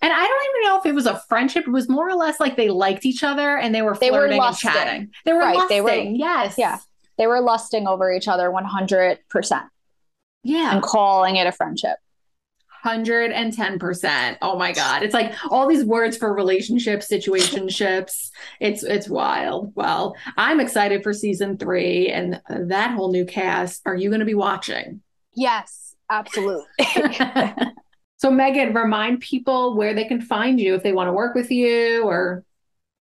And 0.00 0.12
I 0.12 0.24
don't 0.26 0.44
even 0.50 0.68
know 0.68 0.78
if 0.78 0.86
it 0.86 0.94
was 0.94 1.06
a 1.06 1.18
friendship. 1.28 1.66
It 1.66 1.70
was 1.70 1.88
more 1.88 2.08
or 2.08 2.14
less 2.14 2.38
like 2.38 2.56
they 2.56 2.68
liked 2.68 3.04
each 3.04 3.24
other 3.24 3.56
and 3.58 3.74
they 3.74 3.82
were 3.82 3.96
They 3.96 4.10
were 4.12 4.18
flirting 4.18 4.38
and 4.38 4.46
lusting. 4.46 4.70
chatting. 4.70 5.10
They 5.24 5.32
were 5.32 5.38
Right, 5.40 5.56
lusting. 5.56 5.76
they 5.76 5.80
were- 5.80 6.10
yes. 6.10 6.54
Yeah. 6.56 6.78
They 7.18 7.26
were 7.26 7.40
lusting 7.40 7.88
over 7.88 8.12
each 8.12 8.28
other 8.28 8.50
100% 8.50 9.66
Yeah. 10.44 10.72
and 10.74 10.82
calling 10.82 11.36
it 11.36 11.46
a 11.46 11.52
friendship. 11.52 11.96
110%. 12.84 14.36
Oh 14.42 14.58
my 14.58 14.72
God. 14.72 15.02
It's 15.02 15.14
like 15.14 15.32
all 15.50 15.66
these 15.66 15.84
words 15.84 16.16
for 16.16 16.34
relationships, 16.34 17.08
situationships. 17.10 18.30
It's 18.60 18.82
it's 18.82 19.08
wild. 19.08 19.72
Well, 19.74 20.16
I'm 20.36 20.60
excited 20.60 21.02
for 21.02 21.12
season 21.12 21.56
three 21.56 22.08
and 22.08 22.40
that 22.48 22.90
whole 22.90 23.10
new 23.10 23.24
cast. 23.24 23.82
Are 23.86 23.96
you 23.96 24.10
going 24.10 24.20
to 24.20 24.26
be 24.26 24.34
watching? 24.34 25.00
Yes, 25.34 25.94
absolutely. 26.10 26.64
so, 28.18 28.30
Meagan, 28.30 28.74
remind 28.74 29.20
people 29.20 29.76
where 29.76 29.94
they 29.94 30.04
can 30.04 30.20
find 30.20 30.60
you 30.60 30.74
if 30.74 30.82
they 30.82 30.92
want 30.92 31.08
to 31.08 31.12
work 31.12 31.34
with 31.34 31.50
you 31.50 32.04
or 32.04 32.44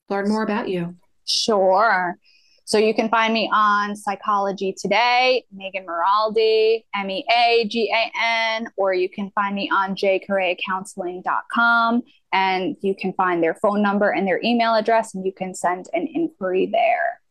learn 0.09 0.29
more 0.29 0.43
about 0.43 0.69
you. 0.69 0.95
Sure. 1.25 2.17
So 2.67 2.77
you 2.77 2.93
can 2.93 3.07
find 3.07 3.33
me 3.33 3.49
on 3.53 3.95
Psychology 3.95 4.75
Today, 4.77 5.45
Meagan 5.55 5.85
Miraldi, 5.85 6.83
M 6.93 7.09
E 7.09 7.25
A 7.33 7.65
G 7.65 7.89
A 7.95 8.11
N, 8.21 8.67
or 8.75 8.93
you 8.93 9.09
can 9.09 9.31
find 9.31 9.55
me 9.55 9.69
on 9.73 9.95
jcorreacounseling.com 9.95 12.03
and 12.33 12.75
you 12.81 12.93
can 12.93 13.13
find 13.13 13.41
their 13.41 13.55
phone 13.55 13.81
number 13.81 14.09
and 14.09 14.27
their 14.27 14.41
email 14.43 14.75
address 14.75 15.15
and 15.15 15.25
you 15.25 15.31
can 15.31 15.55
send 15.55 15.85
an 15.93 16.09
inquiry 16.13 16.69
there. 16.69 17.21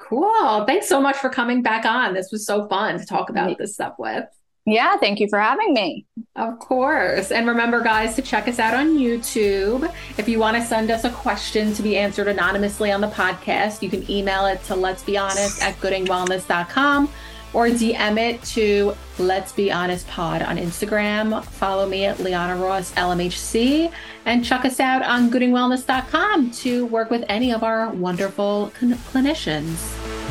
Cool. 0.00 0.64
Thanks 0.64 0.88
so 0.88 1.00
much 1.00 1.18
for 1.18 1.30
coming 1.30 1.62
back 1.62 1.84
on. 1.84 2.12
This 2.12 2.32
was 2.32 2.44
so 2.44 2.66
fun 2.66 2.98
to 2.98 3.06
talk 3.06 3.30
about 3.30 3.56
this 3.56 3.74
stuff 3.74 3.94
with. 4.00 4.24
Yeah, 4.66 4.96
thank 4.96 5.20
you 5.20 5.28
for 5.28 5.38
having 5.38 5.74
me. 5.74 6.06
Of 6.36 6.58
course. 6.58 7.30
And 7.30 7.46
remember, 7.46 7.82
guys, 7.82 8.16
to 8.16 8.22
check 8.22 8.48
us 8.48 8.58
out 8.58 8.74
on 8.74 8.96
YouTube. 8.96 9.92
If 10.16 10.28
you 10.28 10.38
want 10.38 10.56
to 10.56 10.62
send 10.62 10.90
us 10.90 11.04
a 11.04 11.10
question 11.10 11.74
to 11.74 11.82
be 11.82 11.98
answered 11.98 12.28
anonymously 12.28 12.90
on 12.90 13.02
the 13.02 13.08
podcast, 13.08 13.82
you 13.82 13.90
can 13.90 14.10
email 14.10 14.46
it 14.46 14.62
to 14.64 14.74
let's 14.74 15.02
be 15.02 15.18
honest 15.18 15.62
at 15.62 15.74
goodingwellness.com 15.76 17.10
or 17.52 17.68
DM 17.68 18.18
it 18.18 18.42
to 18.42 18.94
Let's 19.18 19.52
Be 19.52 19.70
Honest 19.70 20.08
Pod 20.08 20.42
on 20.42 20.56
Instagram. 20.56 21.42
Follow 21.44 21.88
me 21.88 22.04
at 22.04 22.18
Liana 22.18 22.56
Ross 22.56 22.92
LMHC 22.94 23.92
and 24.26 24.44
check 24.44 24.64
us 24.64 24.80
out 24.80 25.02
on 25.02 25.30
goodingwellness.com 25.30 26.50
to 26.50 26.86
work 26.86 27.10
with 27.10 27.24
any 27.28 27.52
of 27.52 27.62
our 27.62 27.90
wonderful 27.90 28.72
clinicians. 28.80 30.23